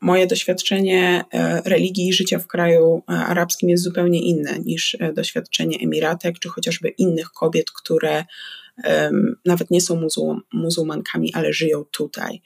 moje 0.01 0.27
doświadczenie 0.27 1.23
religii 1.65 2.07
i 2.07 2.13
życia 2.13 2.39
w 2.39 2.47
kraju 2.47 3.03
arabskim 3.07 3.69
jest 3.69 3.83
zupełnie 3.83 4.21
inne 4.21 4.59
niż 4.59 4.97
doświadczenie 5.13 5.77
Emiratek 5.81 6.39
czy 6.39 6.49
chociażby 6.49 6.89
innych 6.89 7.31
kobiet, 7.31 7.71
które 7.71 8.23
nawet 9.45 9.71
nie 9.71 9.81
są 9.81 10.07
muzułmankami, 10.53 11.33
ale 11.33 11.53
żyją 11.53 11.83
tutaj. 11.91 12.41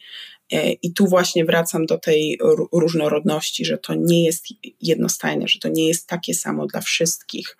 E, 0.51 0.71
I 0.71 0.93
tu 0.93 1.07
właśnie 1.07 1.45
wracam 1.45 1.85
do 1.85 1.97
tej 1.97 2.39
różnorodności, 2.71 3.65
że 3.65 3.77
to 3.77 3.93
nie 3.93 4.25
jest 4.25 4.45
jednostajne, 4.81 5.47
że 5.47 5.59
to 5.59 5.69
nie 5.69 5.87
jest 5.87 6.07
takie 6.07 6.33
samo 6.33 6.65
dla 6.65 6.81
wszystkich. 6.81 7.57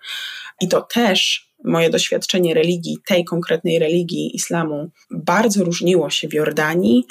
I 0.60 0.68
to 0.68 0.80
też 0.80 1.50
moje 1.64 1.90
doświadczenie 1.90 2.54
religii, 2.54 2.98
tej 3.06 3.24
konkretnej 3.24 3.78
religii 3.78 4.36
islamu, 4.36 4.90
bardzo 5.10 5.64
różniło 5.64 6.10
się 6.10 6.28
w 6.28 6.34
Jordanii 6.34 7.04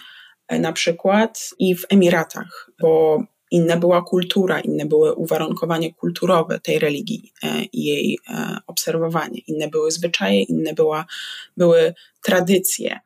e, 0.47 0.59
na 0.59 0.73
przykład 0.73 1.49
i 1.59 1.75
w 1.75 1.85
Emiratach, 1.89 2.71
bo 2.81 3.23
inna 3.51 3.77
była 3.77 4.01
kultura, 4.01 4.59
inne 4.59 4.85
były 4.85 5.13
uwarunkowania 5.13 5.93
kulturowe 5.93 6.59
tej 6.59 6.79
religii 6.79 7.33
e, 7.43 7.63
i 7.63 7.83
jej 7.83 8.19
obserwowanie, 8.67 9.39
inne 9.47 9.67
były 9.67 9.91
zwyczaje, 9.91 10.43
inne 10.43 10.73
była, 10.73 11.05
były 11.57 11.93
tradycje. 12.21 12.99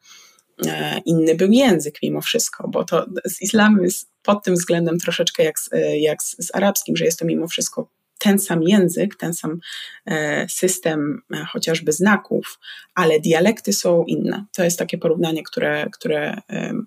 E, 0.67 0.99
inny 1.05 1.35
był 1.35 1.51
język 1.51 1.95
mimo 2.03 2.21
wszystko, 2.21 2.67
bo 2.67 2.83
to 2.83 3.05
z 3.25 3.41
islamem 3.41 3.83
jest 3.83 4.09
pod 4.23 4.43
tym 4.43 4.53
względem 4.53 4.99
troszeczkę 4.99 5.43
jak 5.43 5.59
z, 5.59 5.73
e, 5.73 5.99
jak 5.99 6.23
z, 6.23 6.35
z 6.39 6.55
arabskim, 6.55 6.97
że 6.97 7.05
jest 7.05 7.19
to 7.19 7.25
mimo 7.25 7.47
wszystko 7.47 7.89
ten 8.19 8.39
sam 8.39 8.63
język, 8.63 9.15
ten 9.15 9.33
sam 9.33 9.59
e, 10.05 10.49
system 10.49 11.21
chociażby 11.51 11.91
znaków, 11.91 12.59
ale 12.95 13.19
dialekty 13.19 13.73
są 13.73 14.03
inne. 14.03 14.45
To 14.55 14.63
jest 14.63 14.79
takie 14.79 14.97
porównanie, 14.97 15.43
które, 15.43 15.89
które 15.93 16.37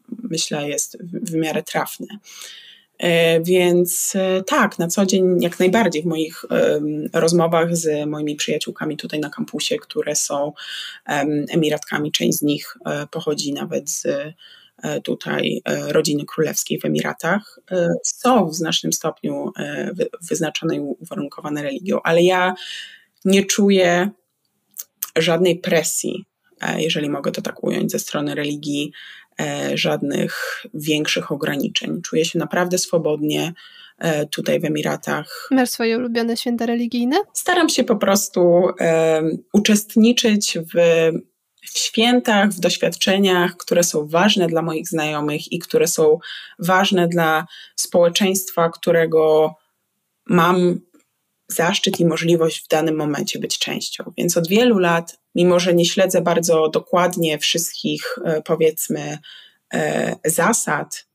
myślę 0.08 0.68
jest 0.68 0.98
w 1.02 1.34
miarę 1.34 1.62
trafne. 1.62 2.06
E, 2.98 3.40
więc 3.40 4.12
e, 4.16 4.42
tak, 4.42 4.78
na 4.78 4.88
co 4.88 5.06
dzień 5.06 5.36
jak 5.40 5.58
najbardziej 5.58 6.02
w 6.02 6.06
moich 6.06 6.44
rozmowach 7.12 7.76
z 7.76 8.08
moimi 8.08 8.36
przyjaciółkami 8.36 8.96
tutaj 8.96 9.20
na 9.20 9.30
kampusie, 9.30 9.76
które 9.76 10.16
są 10.16 10.52
Emiratkami, 11.50 12.12
część 12.12 12.38
z 12.38 12.42
nich 12.42 12.76
e, 12.86 13.06
pochodzi 13.06 13.52
nawet 13.52 13.90
z 13.90 14.06
tutaj 15.04 15.62
rodziny 15.88 16.24
królewskiej 16.24 16.80
w 16.80 16.84
Emiratach, 16.84 17.60
są 18.04 18.48
w 18.48 18.54
znacznym 18.54 18.92
stopniu 18.92 19.52
wyznaczone 20.28 20.76
i 20.76 20.80
uwarunkowane 20.80 21.62
religią, 21.62 22.00
ale 22.02 22.22
ja 22.22 22.54
nie 23.24 23.44
czuję 23.44 24.10
żadnej 25.18 25.58
presji, 25.58 26.24
jeżeli 26.76 27.10
mogę 27.10 27.32
to 27.32 27.42
tak 27.42 27.64
ująć, 27.64 27.92
ze 27.92 27.98
strony 27.98 28.34
religii 28.34 28.92
żadnych 29.74 30.62
większych 30.74 31.32
ograniczeń. 31.32 32.02
Czuję 32.02 32.24
się 32.24 32.38
naprawdę 32.38 32.78
swobodnie 32.78 33.52
e, 33.98 34.26
tutaj 34.26 34.60
w 34.60 34.64
Emiratach. 34.64 35.48
Masz 35.50 35.70
swoje 35.70 35.98
ulubione 35.98 36.36
święta 36.36 36.66
religijne? 36.66 37.16
Staram 37.32 37.68
się 37.68 37.84
po 37.84 37.96
prostu 37.96 38.40
um, 38.40 38.72
uczestniczyć 39.52 40.58
w, 40.58 40.78
w 41.62 41.78
świętach, 41.78 42.50
w 42.50 42.60
doświadczeniach, 42.60 43.56
które 43.56 43.82
są 43.84 44.08
ważne 44.08 44.46
dla 44.46 44.62
moich 44.62 44.88
znajomych 44.88 45.52
i 45.52 45.58
które 45.58 45.86
są 45.86 46.18
ważne 46.58 47.08
dla 47.08 47.46
społeczeństwa, 47.76 48.70
którego 48.70 49.54
mam 50.26 50.80
zaszczyt 51.48 52.00
i 52.00 52.04
możliwość 52.04 52.64
w 52.64 52.68
danym 52.68 52.96
momencie 52.96 53.38
być 53.38 53.58
częścią. 53.58 54.12
Więc 54.18 54.36
od 54.36 54.48
wielu 54.48 54.78
lat, 54.78 55.18
mimo 55.34 55.60
że 55.60 55.74
nie 55.74 55.84
śledzę 55.84 56.20
bardzo 56.20 56.68
dokładnie 56.68 57.38
wszystkich, 57.38 58.18
e, 58.24 58.42
powiedzmy, 58.42 59.18
e, 59.74 60.16
zasad, 60.24 61.06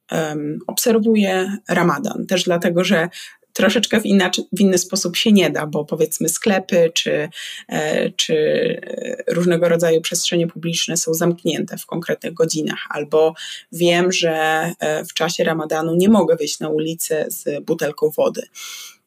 obserwuję 0.67 1.57
Ramadan. 1.69 2.25
Też 2.27 2.43
dlatego, 2.43 2.83
że 2.83 3.09
troszeczkę 3.53 3.99
w, 3.99 4.03
w 4.53 4.59
inny 4.59 4.77
sposób 4.77 5.17
się 5.17 5.31
nie 5.31 5.49
da, 5.49 5.67
bo 5.67 5.85
powiedzmy 5.85 6.29
sklepy 6.29 6.91
czy, 6.93 7.29
e, 7.69 8.09
czy 8.09 8.35
różnego 9.27 9.69
rodzaju 9.69 10.01
przestrzenie 10.01 10.47
publiczne 10.47 10.97
są 10.97 11.13
zamknięte 11.13 11.77
w 11.77 11.85
konkretnych 11.85 12.33
godzinach, 12.33 12.87
albo 12.89 13.33
wiem, 13.71 14.11
że 14.11 14.65
w 15.09 15.13
czasie 15.13 15.43
ramadanu 15.43 15.95
nie 15.95 16.09
mogę 16.09 16.35
wyjść 16.35 16.59
na 16.59 16.69
ulicę 16.69 17.25
z 17.27 17.63
butelką 17.65 18.09
wody. 18.09 18.41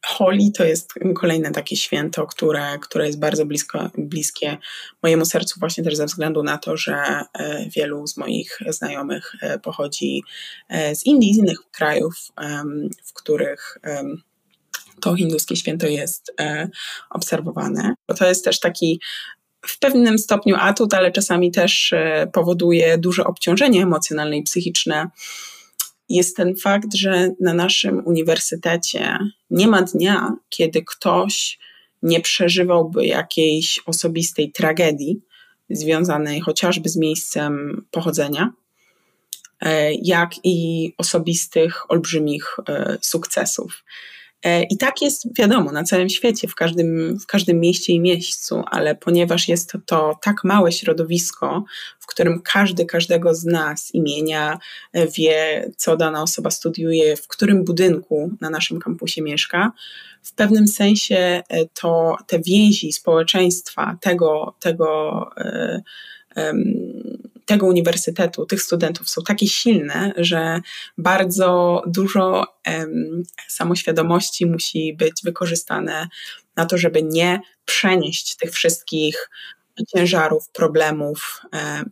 Holi 0.04 0.52
to 0.52 0.64
jest 0.64 0.94
kolejne 1.14 1.50
takie 1.50 1.76
święto, 1.76 2.26
które, 2.26 2.78
które 2.78 3.06
jest 3.06 3.18
bardzo 3.18 3.46
blisko, 3.46 3.90
bliskie 3.98 4.58
mojemu 5.02 5.24
sercu, 5.24 5.60
właśnie 5.60 5.84
też 5.84 5.96
ze 5.96 6.06
względu 6.06 6.42
na 6.42 6.58
to, 6.58 6.76
że 6.76 6.94
e, 6.94 7.68
wielu 7.70 8.06
z 8.06 8.16
moich 8.16 8.58
znajomych 8.68 9.32
e, 9.40 9.58
pochodzi 9.58 10.22
e, 10.68 10.96
z 10.96 11.06
Indii, 11.06 11.34
z 11.34 11.38
innych 11.38 11.58
krajów, 11.72 12.14
w 13.04 13.12
których 13.12 13.78
to 15.00 15.16
hinduskie 15.16 15.56
święto 15.56 15.86
jest 15.86 16.34
obserwowane. 17.10 17.94
To 18.18 18.28
jest 18.28 18.44
też 18.44 18.60
taki 18.60 19.00
w 19.66 19.78
pewnym 19.78 20.18
stopniu 20.18 20.56
atut, 20.58 20.94
ale 20.94 21.12
czasami 21.12 21.50
też 21.50 21.94
powoduje 22.32 22.98
duże 22.98 23.24
obciążenie 23.24 23.82
emocjonalne 23.82 24.36
i 24.36 24.42
psychiczne 24.42 25.10
jest 26.08 26.36
ten 26.36 26.56
fakt, 26.56 26.94
że 26.94 27.30
na 27.40 27.54
naszym 27.54 28.02
uniwersytecie 28.06 29.18
nie 29.50 29.68
ma 29.68 29.82
dnia, 29.82 30.36
kiedy 30.48 30.82
ktoś 30.86 31.58
nie 32.02 32.20
przeżywałby 32.20 33.06
jakiejś 33.06 33.80
osobistej 33.86 34.52
tragedii 34.52 35.20
związanej 35.70 36.40
chociażby 36.40 36.88
z 36.88 36.96
miejscem 36.96 37.84
pochodzenia, 37.90 38.52
e, 39.60 39.94
jak 39.94 40.30
i 40.44 40.92
osobistych, 40.98 41.90
olbrzymich 41.90 42.56
e, 42.68 42.98
sukcesów. 43.00 43.84
E, 44.44 44.62
I 44.62 44.76
tak 44.76 45.02
jest, 45.02 45.38
wiadomo, 45.38 45.72
na 45.72 45.85
całym 45.85 46.09
świecie, 46.09 46.48
w 46.48 46.54
każdym, 46.54 47.18
w 47.18 47.26
każdym 47.26 47.61
mieście 47.61 47.92
i 47.92 48.00
miejscu, 48.00 48.62
ale 48.70 48.94
ponieważ 48.94 49.48
jest 49.48 49.72
to, 49.72 49.78
to 49.87 50.18
tak 50.22 50.44
małe 50.44 50.72
środowisko, 50.72 51.64
w 52.00 52.07
którym 52.07 52.42
każdy 52.42 52.87
każdego 52.87 53.35
z 53.35 53.44
nas 53.44 53.94
imienia 53.94 54.59
e, 54.92 55.07
wie, 55.07 55.70
co 55.76 55.96
dana 55.96 56.22
osoba 56.22 56.50
studiuje, 56.50 57.16
w 57.16 57.28
którym 57.28 57.64
budynku 57.64 58.30
na 58.40 58.50
naszym 58.50 58.80
kampusie 58.80 59.22
mieszka, 59.22 59.72
w 60.22 60.33
pewnym 60.33 60.68
sensie 60.68 61.16
e, 61.16 61.42
to 61.80 62.16
te 62.26 62.38
więzi 62.38 62.92
społeczeństwa, 62.92 63.98
tego, 64.00 64.54
tego 64.61 65.30
tego 67.46 67.66
uniwersytetu, 67.66 68.46
tych 68.46 68.62
studentów 68.62 69.11
są 69.11 69.22
takie 69.22 69.48
silne, 69.48 70.12
że 70.16 70.61
bardzo 70.98 71.83
dużo 71.87 72.46
samoświadomości 73.48 74.46
musi 74.46 74.94
być 74.96 75.12
wykorzystane 75.24 76.09
na 76.57 76.66
to, 76.66 76.78
żeby 76.78 77.02
nie 77.02 77.40
przenieść 77.64 78.37
tych 78.37 78.52
wszystkich 78.52 79.30
ciężarów, 79.96 80.48
problemów 80.48 81.42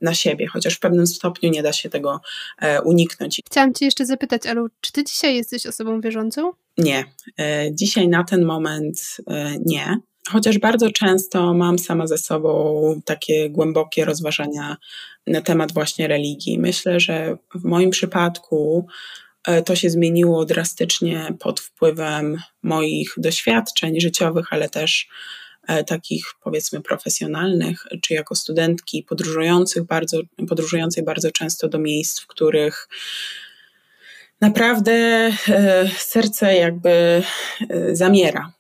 na 0.01 0.15
siebie, 0.15 0.47
chociaż 0.47 0.75
w 0.75 0.81
pewnym 0.81 1.07
stopniu 1.07 1.51
nie 1.51 1.63
da 1.63 1.73
się 1.73 1.91
tego 1.91 2.21
e, 2.59 2.83
uniknąć. 2.83 3.41
Chciałam 3.47 3.75
Cię 3.75 3.85
jeszcze 3.85 4.07
zapytać, 4.07 4.47
Alu, 4.47 4.69
czy 4.81 4.93
Ty 4.93 5.05
dzisiaj 5.05 5.37
jesteś 5.37 5.67
osobą 5.67 6.01
wierzącą? 6.01 6.53
Nie. 6.79 7.05
E, 7.39 7.75
dzisiaj 7.75 8.09
na 8.09 8.25
ten 8.25 8.45
moment 8.45 9.17
e, 9.27 9.55
nie. 9.67 9.97
Chociaż 10.31 10.59
bardzo 10.59 10.91
często 10.91 11.55
mam 11.55 11.79
sama 11.79 12.07
ze 12.07 12.19
sobą 12.19 13.01
takie 13.05 13.51
głębokie 13.51 14.05
rozważania 14.05 14.77
na 15.27 15.41
temat 15.41 15.73
właśnie 15.73 16.09
religii. 16.09 16.59
Myślę, 16.59 17.01
że 17.01 17.37
w 17.55 17.65
moim 17.65 17.91
przypadku 17.91 18.87
e, 19.47 19.63
to 19.63 19.77
się 19.77 19.91
zmieniło 19.91 20.45
drastycznie 20.45 21.35
pod 21.41 21.61
wpływem 21.61 22.39
moich 22.63 23.15
doświadczeń 23.17 24.01
życiowych, 24.01 24.47
ale 24.51 24.69
też 24.69 25.09
e, 25.69 25.85
takich 25.85 26.27
powiedzmy 26.43 26.81
profesjonalnych, 26.81 27.87
czy 28.03 28.15
jako 28.15 28.35
studentki 28.35 29.03
podróżujących 29.03 29.83
bardzo, 29.85 30.21
podróżującej 30.49 31.05
bardzo 31.05 31.31
często 31.31 31.69
do 31.69 31.79
miejsc, 31.79 32.21
w 32.21 32.27
których 32.27 32.89
naprawdę 34.41 34.93
e, 35.49 35.89
serce 35.99 36.55
jakby 36.57 37.23
zamiera 37.93 38.53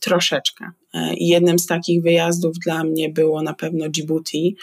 troszeczkę. 0.00 0.70
E, 0.94 1.14
jednym 1.16 1.58
z 1.58 1.66
takich 1.66 2.02
wyjazdów 2.02 2.58
dla 2.58 2.84
mnie 2.84 3.08
było 3.08 3.42
na 3.42 3.54
pewno 3.54 3.88
Djibouti, 3.88 4.56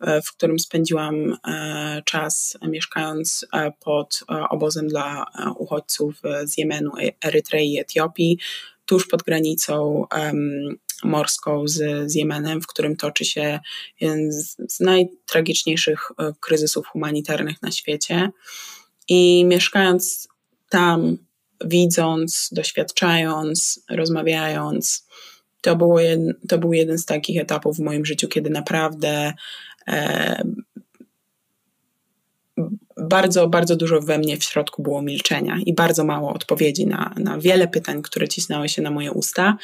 e, 0.00 0.22
w 0.22 0.32
którym 0.32 0.58
spędziłam 0.58 1.36
e, 1.46 2.02
czas 2.04 2.58
mieszkając 2.62 3.46
pod 3.80 4.24
obozem 4.50 4.88
dla 4.88 5.26
uchodźców 5.58 6.20
z 6.44 6.58
Jemenu, 6.58 6.90
Erytrei 7.24 7.72
i 7.72 7.78
Etiopii, 7.78 8.38
tuż 8.86 9.08
pod 9.08 9.22
granicą 9.22 10.04
morską 11.04 11.68
z, 11.68 12.10
z 12.10 12.14
Jemenem, 12.14 12.60
w 12.60 12.66
którym 12.66 12.96
toczy 12.96 13.24
się 13.24 13.60
jeden 14.00 14.32
z, 14.32 14.56
z 14.68 14.80
najtragiczniejszych 14.80 16.12
kryzysów 16.40 16.86
humanitarnych 16.86 17.62
na 17.62 17.70
świecie. 17.70 18.30
I 19.08 19.44
mieszkając 19.44 20.28
tam 20.68 21.18
widząc, 21.64 22.48
doświadczając, 22.52 23.84
rozmawiając. 23.90 25.06
To, 25.60 25.76
było 25.76 26.00
jed, 26.00 26.20
to 26.48 26.58
był 26.58 26.72
jeden 26.72 26.98
z 26.98 27.04
takich 27.04 27.40
etapów 27.40 27.76
w 27.76 27.80
moim 27.80 28.04
życiu, 28.04 28.28
kiedy 28.28 28.50
naprawdę 28.50 29.32
e, 29.88 30.42
bardzo, 33.02 33.48
bardzo 33.48 33.76
dużo 33.76 34.00
we 34.00 34.18
mnie 34.18 34.36
w 34.36 34.44
środku 34.44 34.82
było 34.82 35.02
milczenia 35.02 35.58
i 35.66 35.74
bardzo 35.74 36.04
mało 36.04 36.32
odpowiedzi 36.32 36.86
na, 36.86 37.14
na 37.16 37.38
wiele 37.38 37.68
pytań, 37.68 38.02
które 38.02 38.28
cisnęły 38.28 38.68
się 38.68 38.82
na 38.82 38.90
moje 38.90 39.12
usta. 39.12 39.56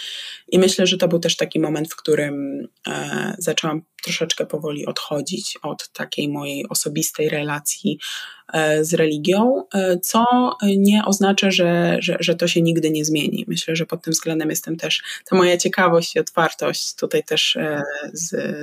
I 0.48 0.58
myślę, 0.58 0.86
że 0.86 0.96
to 0.96 1.08
był 1.08 1.18
też 1.18 1.36
taki 1.36 1.60
moment, 1.60 1.92
w 1.92 1.96
którym 1.96 2.68
e, 2.88 3.34
zaczęłam 3.38 3.82
troszeczkę 4.02 4.46
powoli 4.46 4.86
odchodzić 4.86 5.58
od 5.62 5.92
takiej 5.92 6.28
mojej 6.28 6.68
osobistej 6.68 7.28
relacji 7.28 7.98
e, 8.52 8.84
z 8.84 8.94
religią, 8.94 9.62
e, 9.74 9.98
co 9.98 10.24
nie 10.76 11.04
oznacza, 11.04 11.50
że, 11.50 11.96
że, 12.00 12.16
że 12.20 12.34
to 12.34 12.48
się 12.48 12.62
nigdy 12.62 12.90
nie 12.90 13.04
zmieni. 13.04 13.44
Myślę, 13.48 13.76
że 13.76 13.86
pod 13.86 14.02
tym 14.02 14.12
względem 14.12 14.50
jestem 14.50 14.76
też, 14.76 15.02
ta 15.30 15.36
moja 15.36 15.56
ciekawość 15.56 16.16
i 16.16 16.20
otwartość 16.20 16.94
tutaj 16.94 17.24
też 17.24 17.56
e, 17.56 17.82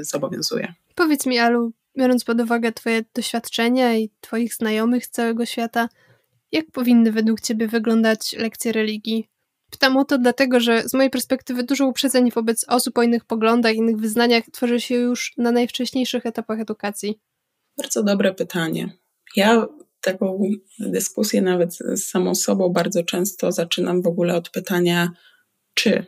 zobowiązuje. 0.01 0.73
Powiedz 0.95 1.25
mi, 1.25 1.39
Alu, 1.39 1.71
biorąc 1.97 2.23
pod 2.23 2.41
uwagę 2.41 2.71
Twoje 2.71 3.03
doświadczenia 3.13 3.97
i 3.97 4.09
Twoich 4.21 4.53
znajomych 4.53 5.05
z 5.05 5.09
całego 5.09 5.45
świata, 5.45 5.89
jak 6.51 6.71
powinny 6.71 7.11
według 7.11 7.41
Ciebie 7.41 7.67
wyglądać 7.67 8.33
lekcje 8.33 8.71
religii? 8.71 9.29
Pytam 9.71 9.97
o 9.97 10.05
to 10.05 10.17
dlatego, 10.17 10.59
że 10.59 10.89
z 10.89 10.93
mojej 10.93 11.09
perspektywy 11.09 11.63
dużo 11.63 11.87
uprzedzeń 11.87 12.31
wobec 12.31 12.65
osób 12.67 12.97
o 12.97 13.03
innych 13.03 13.25
poglądach, 13.25 13.75
innych 13.75 13.97
wyznaniach 13.97 14.43
tworzy 14.51 14.79
się 14.79 14.95
już 14.95 15.33
na 15.37 15.51
najwcześniejszych 15.51 16.25
etapach 16.25 16.59
edukacji. 16.59 17.19
Bardzo 17.77 18.03
dobre 18.03 18.33
pytanie. 18.33 18.89
Ja 19.35 19.67
taką 20.01 20.41
dyskusję 20.79 21.41
nawet 21.41 21.73
z 21.73 22.03
samą 22.03 22.35
sobą 22.35 22.69
bardzo 22.69 23.03
często 23.03 23.51
zaczynam 23.51 24.01
w 24.01 24.07
ogóle 24.07 24.35
od 24.35 24.49
pytania, 24.49 25.11
czy, 25.73 26.05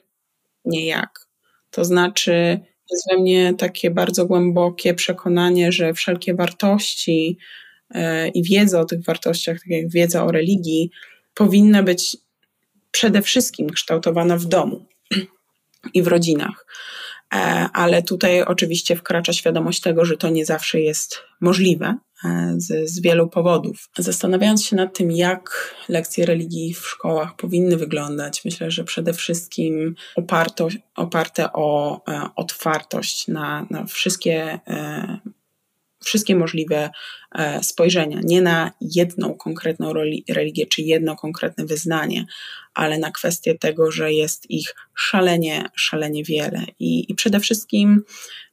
nie 0.65 0.85
jak. 0.85 1.27
To 1.71 1.85
znaczy, 1.85 2.59
jest 2.91 3.07
we 3.11 3.17
mnie 3.17 3.53
takie 3.57 3.91
bardzo 3.91 4.25
głębokie 4.25 4.93
przekonanie, 4.93 5.71
że 5.71 5.93
wszelkie 5.93 6.33
wartości 6.33 7.37
e, 7.89 8.27
i 8.27 8.43
wiedza 8.43 8.81
o 8.81 8.85
tych 8.85 9.03
wartościach, 9.03 9.57
tak 9.57 9.67
jak 9.67 9.89
wiedza 9.89 10.25
o 10.25 10.31
religii, 10.31 10.91
powinna 11.33 11.83
być 11.83 12.17
przede 12.91 13.21
wszystkim 13.21 13.69
kształtowana 13.69 14.37
w 14.37 14.45
domu 14.45 14.85
i 15.93 16.01
w 16.01 16.07
rodzinach. 16.07 16.65
E, 17.33 17.37
ale 17.73 18.03
tutaj 18.03 18.41
oczywiście 18.41 18.95
wkracza 18.95 19.33
świadomość 19.33 19.81
tego, 19.81 20.05
że 20.05 20.17
to 20.17 20.29
nie 20.29 20.45
zawsze 20.45 20.81
jest 20.81 21.19
możliwe 21.41 21.97
z, 22.57 22.89
z 22.89 23.01
wielu 23.01 23.29
powodów. 23.29 23.89
Zastanawiając 23.97 24.65
się 24.65 24.75
nad 24.75 24.97
tym, 24.97 25.11
jak 25.11 25.75
lekcje 25.89 26.25
religii 26.25 26.73
w 26.73 26.87
szkołach 26.87 27.35
powinny 27.35 27.77
wyglądać, 27.77 28.45
myślę, 28.45 28.71
że 28.71 28.83
przede 28.83 29.13
wszystkim 29.13 29.95
oparto, 30.15 30.67
oparte 30.95 31.53
o 31.53 32.01
e, 32.07 32.29
otwartość 32.35 33.27
na, 33.27 33.67
na 33.69 33.85
wszystkie 33.85 34.59
wszystkie 36.07 36.35
możliwe 36.35 36.89
e, 37.35 37.63
spojrzenia, 37.63 38.19
nie 38.23 38.41
na 38.41 38.71
jedną 38.81 39.33
konkretną 39.33 39.93
religię 40.29 40.65
czy 40.65 40.81
jedno 40.81 41.15
konkretne 41.15 41.65
wyznanie, 41.65 42.25
ale 42.73 42.97
na 42.99 43.11
kwestię 43.11 43.57
tego, 43.57 43.91
że 43.91 44.13
jest 44.13 44.51
ich 44.51 44.75
szalenie, 44.95 45.65
szalenie 45.75 46.23
wiele. 46.23 46.65
I, 46.79 47.11
i 47.11 47.15
przede 47.15 47.39
wszystkim 47.39 48.03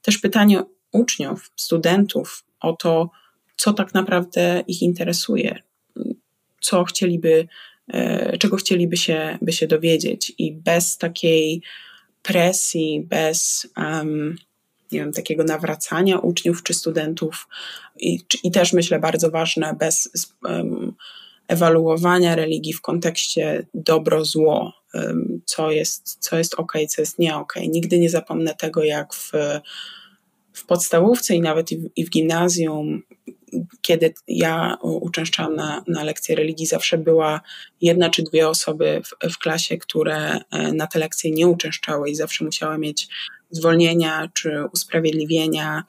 też 0.02 0.18
pytanie 0.18 0.62
uczniów, 0.92 1.50
studentów 1.56 2.44
o 2.60 2.72
to, 2.72 3.10
co 3.56 3.72
tak 3.72 3.94
naprawdę 3.94 4.64
ich 4.66 4.82
interesuje, 4.82 5.58
co 6.60 6.84
chcieliby, 6.84 7.48
e, 7.88 8.38
czego 8.38 8.56
chcieliby 8.56 8.96
się, 8.96 9.38
by 9.42 9.52
się 9.52 9.66
dowiedzieć. 9.66 10.32
I 10.38 10.52
bez 10.52 10.98
takiej 10.98 11.62
presji, 12.22 13.06
bez 13.08 13.66
um, 13.76 14.36
nie 14.92 15.00
wiem, 15.00 15.12
takiego 15.12 15.44
nawracania 15.44 16.18
uczniów 16.18 16.62
czy 16.62 16.74
studentów 16.74 17.48
i, 18.00 18.20
i 18.44 18.50
też 18.50 18.72
myślę 18.72 18.98
bardzo 18.98 19.30
ważne, 19.30 19.76
bez 19.78 20.10
um, 20.44 20.94
ewaluowania 21.48 22.36
religii 22.36 22.72
w 22.72 22.80
kontekście 22.80 23.66
dobro-zło, 23.74 24.72
co 25.44 25.70
jest, 25.70 26.16
co 26.20 26.38
jest 26.38 26.54
ok, 26.54 26.72
co 26.88 27.02
jest 27.02 27.18
nie 27.18 27.36
ok. 27.36 27.54
Nigdy 27.68 27.98
nie 27.98 28.10
zapomnę 28.10 28.54
tego, 28.54 28.84
jak 28.84 29.14
w, 29.14 29.32
w 30.52 30.66
podstawówce 30.66 31.34
i 31.34 31.40
nawet 31.40 31.72
i 31.72 31.78
w, 31.78 31.88
i 31.96 32.04
w 32.04 32.10
gimnazjum, 32.10 33.02
kiedy 33.82 34.14
ja 34.28 34.76
uczęszczałam 34.82 35.56
na, 35.56 35.84
na 35.88 36.04
lekcje 36.04 36.36
religii, 36.36 36.66
zawsze 36.66 36.98
była 36.98 37.40
jedna 37.80 38.10
czy 38.10 38.22
dwie 38.22 38.48
osoby 38.48 39.02
w, 39.04 39.32
w 39.32 39.38
klasie, 39.38 39.78
które 39.78 40.40
e, 40.50 40.72
na 40.72 40.86
te 40.86 40.98
lekcje 40.98 41.30
nie 41.30 41.48
uczęszczały 41.48 42.10
i 42.10 42.14
zawsze 42.14 42.44
musiała 42.44 42.78
mieć 42.78 43.08
zwolnienia 43.50 44.28
czy 44.34 44.64
usprawiedliwienia, 44.72 45.84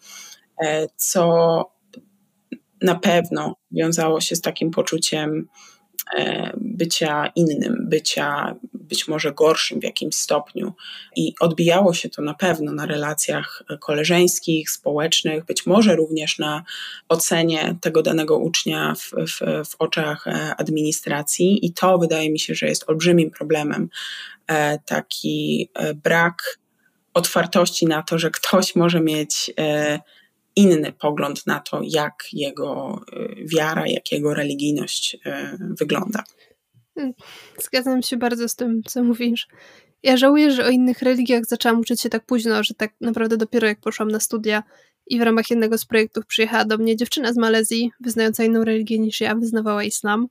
e, 0.65 0.87
co 0.95 1.25
na 2.81 2.95
pewno 2.95 3.55
wiązało 3.71 4.21
się 4.21 4.35
z 4.35 4.41
takim 4.41 4.71
poczuciem 4.71 5.47
e, 6.17 6.51
bycia 6.57 7.31
innym, 7.35 7.87
bycia 7.89 8.55
być 8.85 9.07
może 9.07 9.31
gorszym 9.31 9.79
w 9.79 9.83
jakimś 9.83 10.15
stopniu. 10.15 10.73
I 11.15 11.33
odbijało 11.39 11.93
się 11.93 12.09
to 12.09 12.21
na 12.21 12.33
pewno 12.33 12.71
na 12.71 12.85
relacjach 12.85 13.63
koleżeńskich, 13.79 14.69
społecznych, 14.69 15.45
być 15.45 15.65
może 15.65 15.95
również 15.95 16.39
na 16.39 16.63
ocenie 17.09 17.75
tego 17.81 18.01
danego 18.01 18.37
ucznia 18.37 18.95
w, 18.95 19.11
w, 19.11 19.67
w 19.69 19.75
oczach 19.79 20.27
e, 20.27 20.55
administracji. 20.57 21.65
I 21.65 21.73
to 21.73 21.97
wydaje 21.97 22.31
mi 22.31 22.39
się, 22.39 22.55
że 22.55 22.65
jest 22.65 22.89
olbrzymim 22.89 23.31
problemem. 23.31 23.89
Taki 24.85 25.69
brak 26.03 26.59
otwartości 27.15 27.85
na 27.85 28.03
to, 28.03 28.19
że 28.19 28.31
ktoś 28.31 28.75
może 28.75 29.01
mieć 29.01 29.51
e, 29.59 29.99
inny 30.55 30.91
pogląd 30.91 31.47
na 31.47 31.59
to, 31.59 31.81
jak 31.83 32.13
jego 32.33 33.01
e, 33.13 33.45
wiara, 33.45 33.87
jak 33.87 34.11
jego 34.11 34.33
religijność 34.33 35.17
e, 35.25 35.57
wygląda. 35.79 36.23
Zgadzam 37.59 38.01
się 38.01 38.17
bardzo 38.17 38.49
z 38.49 38.55
tym, 38.55 38.83
co 38.83 39.03
mówisz. 39.03 39.47
Ja 40.03 40.17
żałuję, 40.17 40.51
że 40.51 40.65
o 40.65 40.69
innych 40.69 41.01
religiach 41.01 41.45
zaczęłam 41.45 41.79
uczyć 41.79 42.01
się 42.01 42.09
tak 42.09 42.25
późno, 42.25 42.63
że 42.63 42.73
tak 42.73 42.93
naprawdę 43.01 43.37
dopiero 43.37 43.67
jak 43.67 43.79
poszłam 43.79 44.11
na 44.11 44.19
studia 44.19 44.63
i 45.07 45.19
w 45.19 45.21
ramach 45.21 45.49
jednego 45.49 45.77
z 45.77 45.85
projektów 45.85 46.25
przyjechała 46.25 46.65
do 46.65 46.77
mnie 46.77 46.95
dziewczyna 46.95 47.33
z 47.33 47.37
Malezji, 47.37 47.91
wyznająca 47.99 48.43
inną 48.43 48.63
religię 48.63 48.99
niż 48.99 49.21
ja, 49.21 49.35
wyznawała 49.35 49.83
islam. 49.83 50.27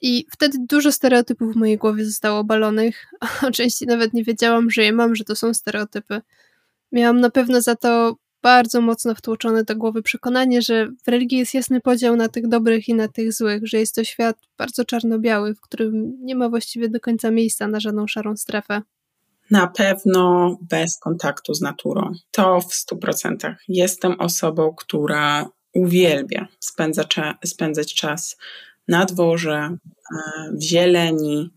I 0.00 0.26
wtedy 0.30 0.58
dużo 0.68 0.92
stereotypów 0.92 1.52
w 1.52 1.56
mojej 1.56 1.78
głowie 1.78 2.04
zostało 2.04 2.38
obalonych, 2.38 3.06
a 3.40 3.50
części 3.50 3.86
nawet 3.86 4.12
nie 4.12 4.24
wiedziałam, 4.24 4.70
że 4.70 4.82
je 4.82 4.92
mam, 4.92 5.14
że 5.14 5.24
to 5.24 5.36
są 5.36 5.54
stereotypy. 5.54 6.20
Miałam 6.92 7.20
na 7.20 7.30
pewno 7.30 7.60
za 7.60 7.76
to 7.76 8.16
bardzo 8.42 8.80
mocno 8.80 9.14
wtłoczone 9.14 9.64
do 9.64 9.76
głowy 9.76 10.02
przekonanie, 10.02 10.62
że 10.62 10.88
w 11.04 11.08
religii 11.08 11.38
jest 11.38 11.54
jasny 11.54 11.80
podział 11.80 12.16
na 12.16 12.28
tych 12.28 12.48
dobrych 12.48 12.88
i 12.88 12.94
na 12.94 13.08
tych 13.08 13.32
złych, 13.32 13.66
że 13.66 13.78
jest 13.78 13.94
to 13.94 14.04
świat 14.04 14.36
bardzo 14.58 14.84
czarno-biały, 14.84 15.54
w 15.54 15.60
którym 15.60 16.16
nie 16.20 16.36
ma 16.36 16.48
właściwie 16.48 16.88
do 16.88 17.00
końca 17.00 17.30
miejsca 17.30 17.68
na 17.68 17.80
żadną 17.80 18.06
szarą 18.06 18.36
strefę. 18.36 18.82
Na 19.50 19.66
pewno 19.66 20.56
bez 20.70 20.98
kontaktu 20.98 21.54
z 21.54 21.60
naturą. 21.60 22.12
To 22.30 22.60
w 22.60 22.74
stu 22.74 22.96
procentach. 22.96 23.56
Jestem 23.68 24.20
osobą, 24.20 24.74
która 24.74 25.50
uwielbia 25.72 26.48
spędza, 26.60 27.04
spędzać 27.44 27.94
czas 27.94 28.36
na 28.88 29.04
dworze, 29.04 29.56
e, 29.56 29.76
w 30.52 30.62
zieleni, 30.62 31.50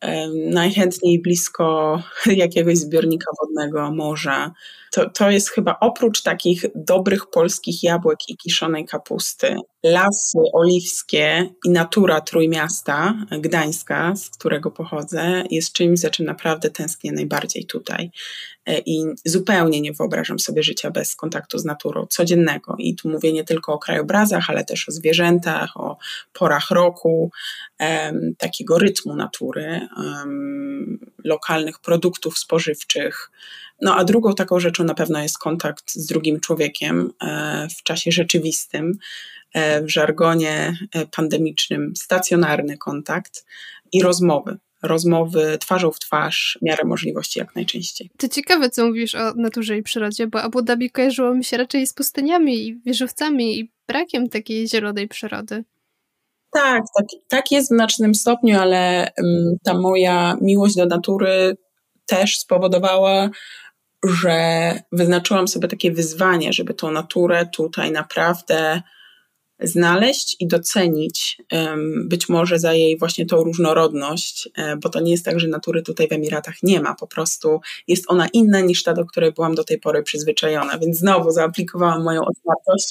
e, 0.00 0.28
najchętniej 0.28 1.22
blisko 1.22 2.02
jakiegoś 2.26 2.78
zbiornika 2.78 3.30
wodnego, 3.40 3.90
morza. 3.90 4.52
To, 4.94 5.10
to 5.10 5.30
jest 5.30 5.50
chyba 5.50 5.76
oprócz 5.80 6.22
takich 6.22 6.64
dobrych 6.74 7.26
polskich 7.26 7.82
jabłek 7.82 8.18
i 8.28 8.36
kiszonej 8.36 8.84
kapusty, 8.84 9.56
lasy 9.82 10.38
oliwskie 10.52 11.50
i 11.64 11.70
natura 11.70 12.20
Trójmiasta, 12.20 13.14
Gdańska, 13.30 14.16
z 14.16 14.30
którego 14.30 14.70
pochodzę, 14.70 15.44
jest 15.50 15.72
czymś, 15.72 16.00
za 16.00 16.10
czym 16.10 16.26
naprawdę 16.26 16.70
tęsknię 16.70 17.12
najbardziej 17.12 17.64
tutaj. 17.64 18.10
E, 18.66 18.78
I 18.78 19.04
zupełnie 19.24 19.80
nie 19.80 19.92
wyobrażam 19.92 20.38
sobie 20.38 20.62
życia 20.62 20.90
bez 20.90 21.16
kontaktu 21.16 21.58
z 21.58 21.64
naturą 21.64 22.06
codziennego. 22.06 22.74
I 22.78 22.94
tu 22.94 23.08
mówię 23.08 23.32
nie 23.32 23.44
tylko 23.44 23.72
o 23.72 23.78
krajobrazach, 23.78 24.50
ale 24.50 24.64
też 24.64 24.88
o 24.88 24.92
zwierzętach, 24.92 25.76
o 25.76 25.96
porach 26.32 26.70
roku, 26.70 27.30
um, 27.80 28.34
takiego 28.38 28.78
rytmu 28.78 29.16
natury, 29.16 29.88
um, 29.96 30.98
lokalnych 31.24 31.78
produktów 31.78 32.38
spożywczych. 32.38 33.30
No 33.82 33.96
a 33.96 34.04
drugą 34.04 34.34
taką 34.34 34.60
rzeczą 34.60 34.84
na 34.84 34.94
pewno 34.94 35.22
jest 35.22 35.38
kontakt 35.38 35.92
z 35.92 36.06
drugim 36.06 36.40
człowiekiem 36.40 37.12
e, 37.22 37.68
w 37.78 37.82
czasie 37.82 38.12
rzeczywistym, 38.12 38.92
e, 39.54 39.82
w 39.82 39.90
żargonie 39.90 40.76
pandemicznym, 41.16 41.92
stacjonarny 41.96 42.78
kontakt 42.78 43.44
i 43.92 44.02
rozmowy 44.02 44.58
rozmowy 44.82 45.58
twarzą 45.58 45.90
w 45.90 45.98
twarz, 45.98 46.58
miarę 46.62 46.84
możliwości 46.84 47.38
jak 47.38 47.54
najczęściej. 47.56 48.10
To 48.18 48.28
ciekawe, 48.28 48.70
co 48.70 48.86
mówisz 48.86 49.14
o 49.14 49.32
naturze 49.36 49.78
i 49.78 49.82
przyrodzie, 49.82 50.26
bo 50.26 50.42
Abu 50.42 50.62
Dhabi 50.62 50.90
kojarzyło 50.90 51.34
mi 51.34 51.44
się 51.44 51.56
raczej 51.56 51.86
z 51.86 51.94
pustyniami 51.94 52.66
i 52.66 52.80
wieżowcami 52.86 53.58
i 53.58 53.72
brakiem 53.88 54.28
takiej 54.28 54.68
zielonej 54.68 55.08
przyrody. 55.08 55.64
Tak, 56.52 56.82
tak, 56.96 57.06
tak 57.28 57.50
jest 57.50 57.66
w 57.66 57.74
znacznym 57.74 58.14
stopniu, 58.14 58.58
ale 58.58 59.12
um, 59.18 59.56
ta 59.64 59.74
moja 59.74 60.36
miłość 60.40 60.76
do 60.76 60.86
natury 60.86 61.56
też 62.06 62.38
spowodowała, 62.38 63.30
że 64.04 64.74
wyznaczyłam 64.92 65.48
sobie 65.48 65.68
takie 65.68 65.92
wyzwanie, 65.92 66.52
żeby 66.52 66.74
tą 66.74 66.90
naturę 66.90 67.46
tutaj 67.46 67.92
naprawdę 67.92 68.82
znaleźć 69.64 70.36
i 70.40 70.46
docenić 70.46 71.42
być 72.04 72.28
może 72.28 72.58
za 72.58 72.72
jej 72.72 72.98
właśnie 72.98 73.26
tą 73.26 73.44
różnorodność, 73.44 74.48
e, 74.56 74.76
bo 74.76 74.88
to 74.88 75.00
nie 75.00 75.10
jest 75.10 75.24
tak, 75.24 75.40
że 75.40 75.48
natury 75.48 75.82
tutaj 75.82 76.08
w 76.08 76.12
Emiratach 76.12 76.54
nie 76.62 76.80
ma, 76.80 76.94
po 76.94 77.06
prostu 77.06 77.60
jest 77.88 78.04
ona 78.08 78.28
inna 78.32 78.60
niż 78.60 78.82
ta, 78.82 78.94
do 78.94 79.04
której 79.04 79.32
byłam 79.32 79.54
do 79.54 79.64
tej 79.64 79.80
pory 79.80 80.02
przyzwyczajona, 80.02 80.78
więc 80.78 80.98
znowu 80.98 81.30
zaaplikowałam 81.30 82.02
moją 82.02 82.20
otwartość 82.20 82.90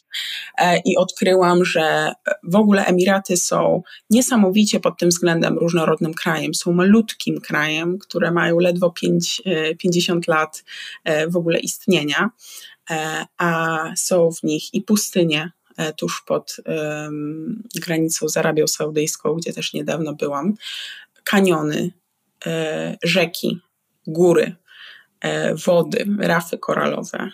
e, 0.58 0.80
i 0.86 0.98
odkryłam, 0.98 1.66
że 1.66 2.12
w 2.44 2.56
ogóle 2.56 2.86
Emiraty 2.86 3.38
są 3.38 3.82
niesamowicie 4.10 4.80
pod 4.80 5.00
tym 5.00 5.10
względem 5.10 5.58
różnorodnym 5.58 6.14
krajem, 6.14 6.54
są 6.54 6.74
malutkim 6.74 7.42
krajem, 7.42 7.98
które 8.00 8.32
mają 8.32 8.60
ledwo 8.60 8.90
5, 8.90 9.42
50 9.80 10.30
e, 10.30 10.32
lat 10.32 10.64
w 11.28 11.36
ogóle 11.36 11.60
istnienia, 11.60 12.30
a 13.38 13.80
są 13.96 14.30
w 14.32 14.44
nich 14.44 14.74
i 14.74 14.82
pustynie, 14.82 15.52
E, 15.52 15.61
tuż 15.98 16.23
pod 16.25 16.58
granicą 17.75 18.29
z 18.29 18.38
Arabią 18.38 18.67
Saudyjską, 18.67 19.34
gdzie 19.34 19.54
też 19.54 19.73
niedawno 19.73 20.13
byłam, 20.13 20.54
kaniony, 21.23 21.92
e, 22.46 22.98
rzeki, 23.04 23.60
góry, 24.08 24.56
e, 25.21 25.56
wody, 25.56 26.06
rafy 26.19 26.58
koralowe. 26.58 27.29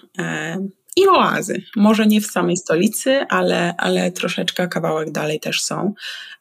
I 0.98 1.08
oazy. 1.08 1.62
Może 1.76 2.08
nie 2.08 2.22
w 2.22 2.26
samej 2.26 2.58
stolicy, 2.58 3.26
ale, 3.30 3.76
ale 3.78 4.12
troszeczkę 4.12 4.68
kawałek 4.68 5.12
dalej 5.12 5.40
też 5.40 5.62
są. 5.62 5.94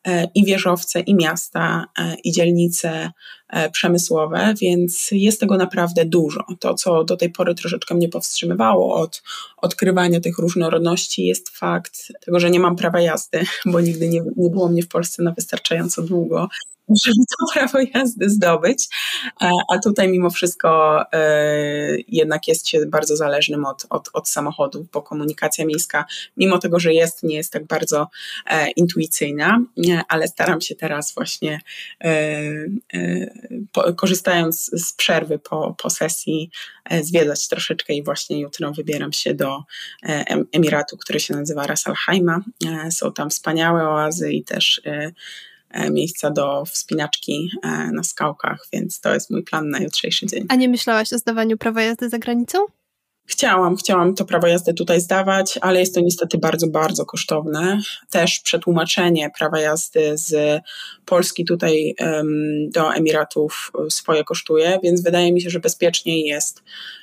E, 0.07 0.29
I 0.35 0.45
wieżowce, 0.45 1.01
i 1.01 1.15
miasta, 1.15 1.87
e, 1.99 2.17
i 2.25 2.33
dzielnice 2.33 3.11
e, 3.49 3.71
przemysłowe, 3.71 4.55
więc 4.61 5.09
jest 5.13 5.41
tego 5.41 5.57
naprawdę 5.57 6.05
dużo. 6.05 6.45
To, 6.61 6.75
co 6.75 7.05
do 7.05 7.17
tej 7.17 7.31
pory 7.31 7.55
troszeczkę 7.55 7.95
mnie 7.95 8.09
powstrzymywało 8.09 8.95
od 8.95 9.23
odkrywania 9.57 10.21
tych 10.21 10.39
różnorodności, 10.39 11.27
jest 11.27 11.49
fakt 11.49 12.13
tego, 12.25 12.41
że 12.41 12.51
nie 12.51 12.61
mam 12.61 12.77
prawa 12.77 13.01
jazdy, 13.01 13.45
bo 13.67 13.81
nigdy 13.81 14.09
nie, 14.09 14.21
nie 14.37 14.51
było 14.51 14.69
mnie 14.69 14.83
w 14.83 14.89
Polsce 14.89 15.23
na 15.23 15.33
wystarczająco 15.33 16.03
długo 16.03 16.49
żeby 16.89 17.25
to 17.31 17.47
prawo 17.53 17.79
jazdy 17.95 18.31
zdobyć, 18.31 18.89
a 19.73 19.79
tutaj 19.79 20.09
mimo 20.09 20.31
wszystko 20.31 21.01
e, 21.13 21.97
jednak 22.09 22.49
jest 22.49 22.69
się 22.69 22.87
bardzo 22.87 23.17
zależnym 23.17 23.65
od, 23.65 23.87
od, 23.91 24.09
od 24.13 24.29
samochodów, 24.29 24.91
bo 24.91 25.03
komunikacja 25.03 25.67
miejska, 25.67 26.05
mimo 26.37 26.59
tego, 26.59 26.81
że 26.81 26.93
jest, 26.93 27.23
nie 27.23 27.37
jest 27.37 27.53
tak 27.53 27.67
bardzo 27.67 28.09
e, 28.47 28.71
intuicyjna, 28.71 29.59
ale 30.09 30.29
staram 30.29 30.61
się 30.61 30.75
teraz 30.75 31.15
właśnie, 31.15 31.61
e, 32.05 33.95
korzystając 33.97 34.71
z 34.73 34.93
przerwy 34.93 35.39
po, 35.39 35.75
po 35.83 35.91
sesji, 35.91 36.51
zwiedzać 37.03 37.49
troszeczkę 37.49 37.95
i 37.95 38.03
właśnie 38.03 38.41
jutro 38.41 38.73
wybieram 38.73 39.13
się 39.13 39.35
do 39.35 39.63
Emiratu, 40.53 40.97
który 40.97 41.21
się 41.21 41.35
nazywa 41.35 41.67
Ras 41.67 41.85
Al. 41.87 41.95
Są 42.91 43.13
tam 43.13 43.31
wspaniałe 43.31 43.89
oazy 43.89 44.33
i 44.33 44.45
też 44.45 44.81
E, 44.87 45.13
miejsca 45.91 46.31
do 46.31 46.65
wspinaczki 46.65 47.49
e, 47.63 47.69
na 47.93 48.03
skałkach, 48.03 48.67
więc 48.73 49.01
to 49.01 49.15
jest 49.15 49.31
mój 49.31 49.43
plan 49.43 49.71
na 49.71 49.79
jutrzejszy 49.81 50.27
dzień. 50.27 50.47
A 50.49 50.57
nie 50.57 50.69
myślałaś 50.69 51.13
o 51.13 51.19
zdawaniu 51.19 51.59
prawa 51.59 51.83
jazdy 51.83 52.09
za 52.09 52.19
granicą? 52.19 52.59
Chciałam, 53.27 53.77
chciałam 53.77 54.15
to 54.15 54.25
prawo 54.25 54.47
jazdy 54.47 54.75
tutaj 54.75 55.01
zdawać, 55.01 55.59
ale 55.61 55.81
jest 55.81 55.95
to 55.95 56.01
niestety 56.01 56.39
bardzo, 56.39 56.67
bardzo 56.67 57.07
kosztowne. 57.07 57.81
Też 58.11 58.41
przetłumaczenie 58.41 59.31
prawa 59.39 59.61
jazdy 59.61 60.19
z 60.19 60.63
Polski 61.05 61.45
tutaj 61.45 61.95
um, 62.01 62.71
do 62.71 62.95
Emiratów 62.95 63.73
swoje 63.89 64.25
kosztuje, 64.25 64.79
więc 64.83 65.03
wydaje 65.03 65.33
mi 65.33 65.41
się, 65.41 65.51
że 65.51 65.61
bezpieczniej 65.61 66.25
jest 66.25 66.63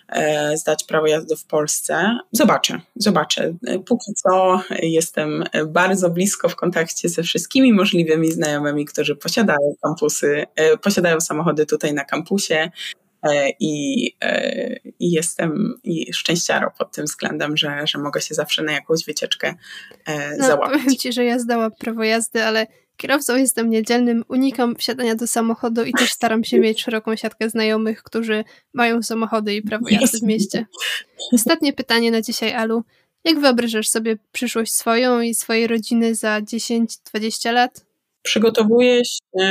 e, 0.10 0.58
zdać 0.58 0.84
prawo 0.84 1.08
jazdy 1.08 1.36
w 1.36 1.46
Polsce. 1.46 2.18
Zobaczę, 2.32 2.82
zobaczę. 2.96 3.54
Póki 3.86 4.14
co 4.14 4.62
jestem 4.82 5.44
bardzo 5.68 6.10
blisko 6.10 6.50
w 6.50 6.56
kontakcie 6.56 7.10
ze 7.10 7.24
wszystkimi 7.24 7.74
możliwymi 7.74 8.32
znajomymi, 8.32 8.86
którzy 8.86 9.16
posiadają 9.16 9.76
kampusy, 9.84 10.46
e, 10.56 10.78
posiadają 10.78 11.22
samochody 11.22 11.66
tutaj 11.66 11.94
na 11.94 12.06
kampusie 12.06 12.72
E, 13.03 13.03
i, 13.60 14.16
e, 14.22 14.76
i 15.00 15.12
jestem 15.12 15.80
i 15.84 16.14
szczęściaro 16.14 16.72
pod 16.78 16.92
tym 16.92 17.06
względem, 17.06 17.58
że, 17.58 17.88
że 17.88 18.00
mogę 18.00 18.22
się 18.22 18.36
zawsze 18.36 18.64
na 18.64 18.72
jakąś 18.72 19.06
wycieczkę 19.06 19.56
e, 20.06 20.38
no, 20.38 20.48
załapać. 20.48 20.82
Powiem 20.82 20.96
Ci, 20.96 21.14
że 21.14 21.26
ja 21.26 21.40
zdałam 21.40 21.72
prawo 21.72 22.04
jazdy, 22.04 22.44
ale 22.44 22.68
kierowcą 22.98 23.36
jestem 23.36 23.70
niedzielnym, 23.70 24.24
unikam 24.28 24.76
wsiadania 24.76 25.16
do 25.16 25.28
samochodu 25.28 25.84
i 25.84 25.94
też 25.94 26.12
staram 26.12 26.44
się 26.44 26.60
mieć 26.60 26.82
szeroką 26.82 27.16
siatkę 27.16 27.50
znajomych, 27.50 28.04
którzy 28.04 28.44
mają 28.74 29.04
samochody 29.04 29.56
i 29.56 29.62
prawo 29.62 29.86
jazdy 29.90 30.18
w 30.20 30.24
mieście. 30.24 30.66
Ostatnie 31.34 31.74
pytanie 31.74 32.12
na 32.12 32.22
dzisiaj, 32.22 32.54
Alu. 32.54 32.84
Jak 33.24 33.40
wyobrażasz 33.40 33.88
sobie 33.88 34.18
przyszłość 34.32 34.76
swoją 34.76 35.22
i 35.22 35.34
swojej 35.34 35.68
rodziny 35.68 36.16
za 36.16 36.40
10-20 36.40 37.54
lat? 37.54 37.86
Przygotowuję 38.24 39.06
się, 39.06 39.48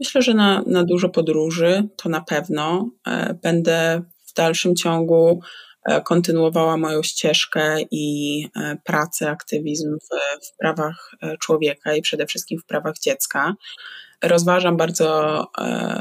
myślę, 0.00 0.22
że 0.22 0.34
na, 0.34 0.62
na 0.66 0.84
dużo 0.84 1.08
podróży, 1.08 1.88
to 1.96 2.08
na 2.08 2.20
pewno. 2.20 2.90
E, 3.06 3.34
będę 3.42 4.02
w 4.26 4.32
dalszym 4.32 4.76
ciągu 4.76 5.40
e, 5.84 6.00
kontynuowała 6.00 6.76
moją 6.76 7.02
ścieżkę 7.02 7.76
i 7.90 8.48
e, 8.56 8.76
pracę, 8.84 9.30
aktywizm 9.30 9.98
w, 9.98 10.08
w 10.46 10.56
prawach 10.58 11.10
człowieka 11.40 11.94
i 11.94 12.02
przede 12.02 12.26
wszystkim 12.26 12.58
w 12.58 12.66
prawach 12.66 12.98
dziecka. 12.98 13.54
Rozważam 14.22 14.76
bardzo, 14.76 15.46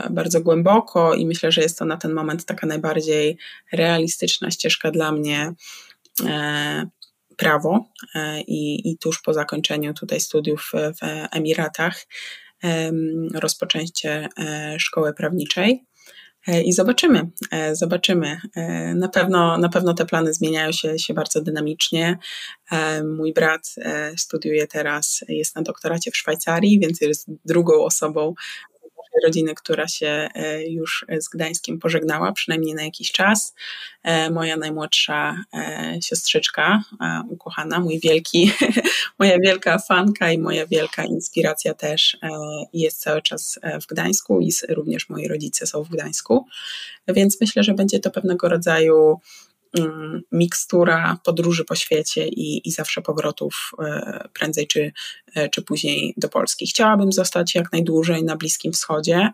bardzo 0.10 0.42
głęboko 0.42 1.14
i 1.14 1.26
myślę, 1.26 1.52
że 1.52 1.62
jest 1.62 1.80
to 1.80 1.86
na 1.86 1.98
ten 1.98 2.14
moment 2.14 2.46
taka 2.46 2.68
najbardziej 2.68 3.38
realistyczna 3.74 4.52
ścieżka 4.52 4.92
dla 4.92 5.12
mnie 5.12 5.54
prawo 7.38 7.86
e, 8.16 8.42
i, 8.42 8.92
i 8.92 8.98
tuż 8.98 9.22
po 9.22 9.34
zakończeniu 9.34 9.94
tutaj 9.94 10.20
studiów 10.20 10.72
w 10.74 11.36
Emiratach 11.36 12.06
rozpoczęcie 13.34 14.30
e, 14.40 14.76
szkoły 14.80 15.14
prawniczej. 15.14 15.86
E, 16.48 16.62
I 16.62 16.74
zobaczymy, 16.74 17.30
zobaczymy. 17.72 18.38
Na 18.96 19.10
pewno, 19.10 19.58
na 19.58 19.70
pewno 19.70 19.94
te 19.94 20.06
plany 20.06 20.34
zmieniają 20.34 20.72
się, 20.72 21.00
się 21.00 21.14
bardzo 21.14 21.42
dynamicznie. 21.42 22.18
Mój 23.18 23.34
brat 23.34 23.76
studiuje 24.18 24.68
teraz, 24.68 25.20
jest 25.28 25.56
na 25.56 25.62
doktoracie 25.62 26.12
w 26.12 26.18
Szwajcarii, 26.18 26.80
więc 26.80 27.02
jest 27.02 27.28
drugą 27.46 27.84
osobą 27.84 28.34
rodziny, 29.24 29.56
która 29.56 29.88
się 29.88 30.30
e, 30.34 30.68
już 30.68 31.06
z 31.20 31.30
Gdańskiem 31.30 31.80
pożegnała, 31.80 32.32
przynajmniej 32.32 32.76
na 32.76 32.84
jakiś 32.84 33.12
czas. 33.12 33.56
E, 34.04 34.30
moja 34.30 34.58
najmłodsza 34.58 35.36
e, 35.54 36.00
siostrzyczka, 36.04 36.84
ukochana, 37.30 37.80
mój 37.80 38.00
wielki, 38.00 38.52
moja 39.20 39.40
wielka 39.40 39.80
fanka 39.80 40.32
i 40.32 40.38
moja 40.38 40.68
wielka 40.68 41.06
inspiracja 41.06 41.74
też 41.74 42.18
jest 42.74 43.02
cały 43.02 43.22
czas 43.22 43.60
w 43.82 43.86
Gdańsku 43.86 44.42
i 44.42 44.52
również 44.70 45.10
moi 45.10 45.28
rodzice 45.28 45.68
są 45.68 45.84
w 45.84 45.90
Gdańsku. 45.90 46.46
Więc 47.08 47.42
myślę, 47.42 47.64
że 47.64 47.74
będzie 47.74 48.00
to 48.00 48.12
pewnego 48.12 48.50
rodzaju 48.50 49.20
mikstura 50.32 51.18
podróży 51.24 51.66
po 51.66 51.76
świecie 51.76 52.28
i, 52.28 52.68
i 52.68 52.72
zawsze 52.72 53.02
powrotów 53.02 53.72
e, 53.80 54.30
prędzej 54.34 54.68
czy, 54.68 54.92
e, 55.36 55.50
czy 55.50 55.62
później 55.62 56.14
do 56.18 56.30
Polski. 56.30 56.68
Chciałabym 56.68 57.12
zostać 57.12 57.56
jak 57.56 57.72
najdłużej 57.72 58.24
na 58.24 58.36
Bliskim 58.36 58.74
Wschodzie, 58.74 59.30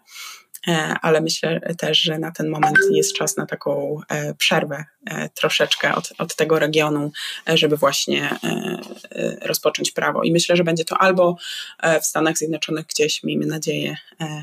ale 1.01 1.21
myślę 1.21 1.59
też, 1.77 2.01
że 2.01 2.19
na 2.19 2.31
ten 2.31 2.49
moment 2.49 2.77
jest 2.91 3.13
czas 3.13 3.37
na 3.37 3.45
taką 3.45 4.01
przerwę 4.37 4.85
troszeczkę 5.33 5.95
od, 5.95 6.13
od 6.17 6.35
tego 6.35 6.59
regionu, 6.59 7.11
żeby 7.47 7.77
właśnie 7.77 8.29
rozpocząć 9.41 9.91
prawo. 9.91 10.23
I 10.23 10.31
myślę, 10.31 10.55
że 10.55 10.63
będzie 10.63 10.85
to 10.85 10.97
albo 10.97 11.37
w 12.01 12.05
Stanach 12.05 12.37
Zjednoczonych 12.37 12.85
gdzieś, 12.85 13.23
miejmy 13.23 13.45
nadzieję, 13.45 13.95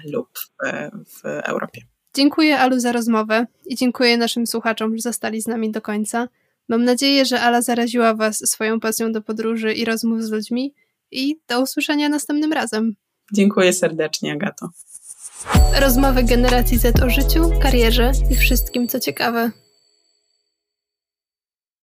lub 0.04 0.38
w 1.06 1.24
Europie. 1.24 1.95
Dziękuję 2.16 2.58
Alu 2.58 2.80
za 2.80 2.92
rozmowę 2.92 3.46
i 3.66 3.76
dziękuję 3.76 4.16
naszym 4.16 4.46
słuchaczom, 4.46 4.96
że 4.96 5.02
zostali 5.02 5.42
z 5.42 5.46
nami 5.46 5.70
do 5.70 5.80
końca. 5.80 6.28
Mam 6.68 6.84
nadzieję, 6.84 7.24
że 7.24 7.40
Ala 7.40 7.62
zaraziła 7.62 8.14
Was 8.14 8.50
swoją 8.50 8.80
pasją 8.80 9.12
do 9.12 9.22
podróży 9.22 9.72
i 9.72 9.84
rozmów 9.84 10.22
z 10.22 10.30
ludźmi 10.30 10.74
i 11.10 11.40
do 11.48 11.62
usłyszenia 11.62 12.08
następnym 12.08 12.52
razem. 12.52 12.94
Dziękuję 13.32 13.72
serdecznie, 13.72 14.32
Agato. 14.32 14.68
Rozmowy 15.80 16.22
generacji 16.22 16.78
Z 16.78 17.02
o 17.02 17.10
życiu, 17.10 17.50
karierze 17.62 18.12
i 18.30 18.36
wszystkim, 18.36 18.88
co 18.88 19.00
ciekawe. 19.00 19.50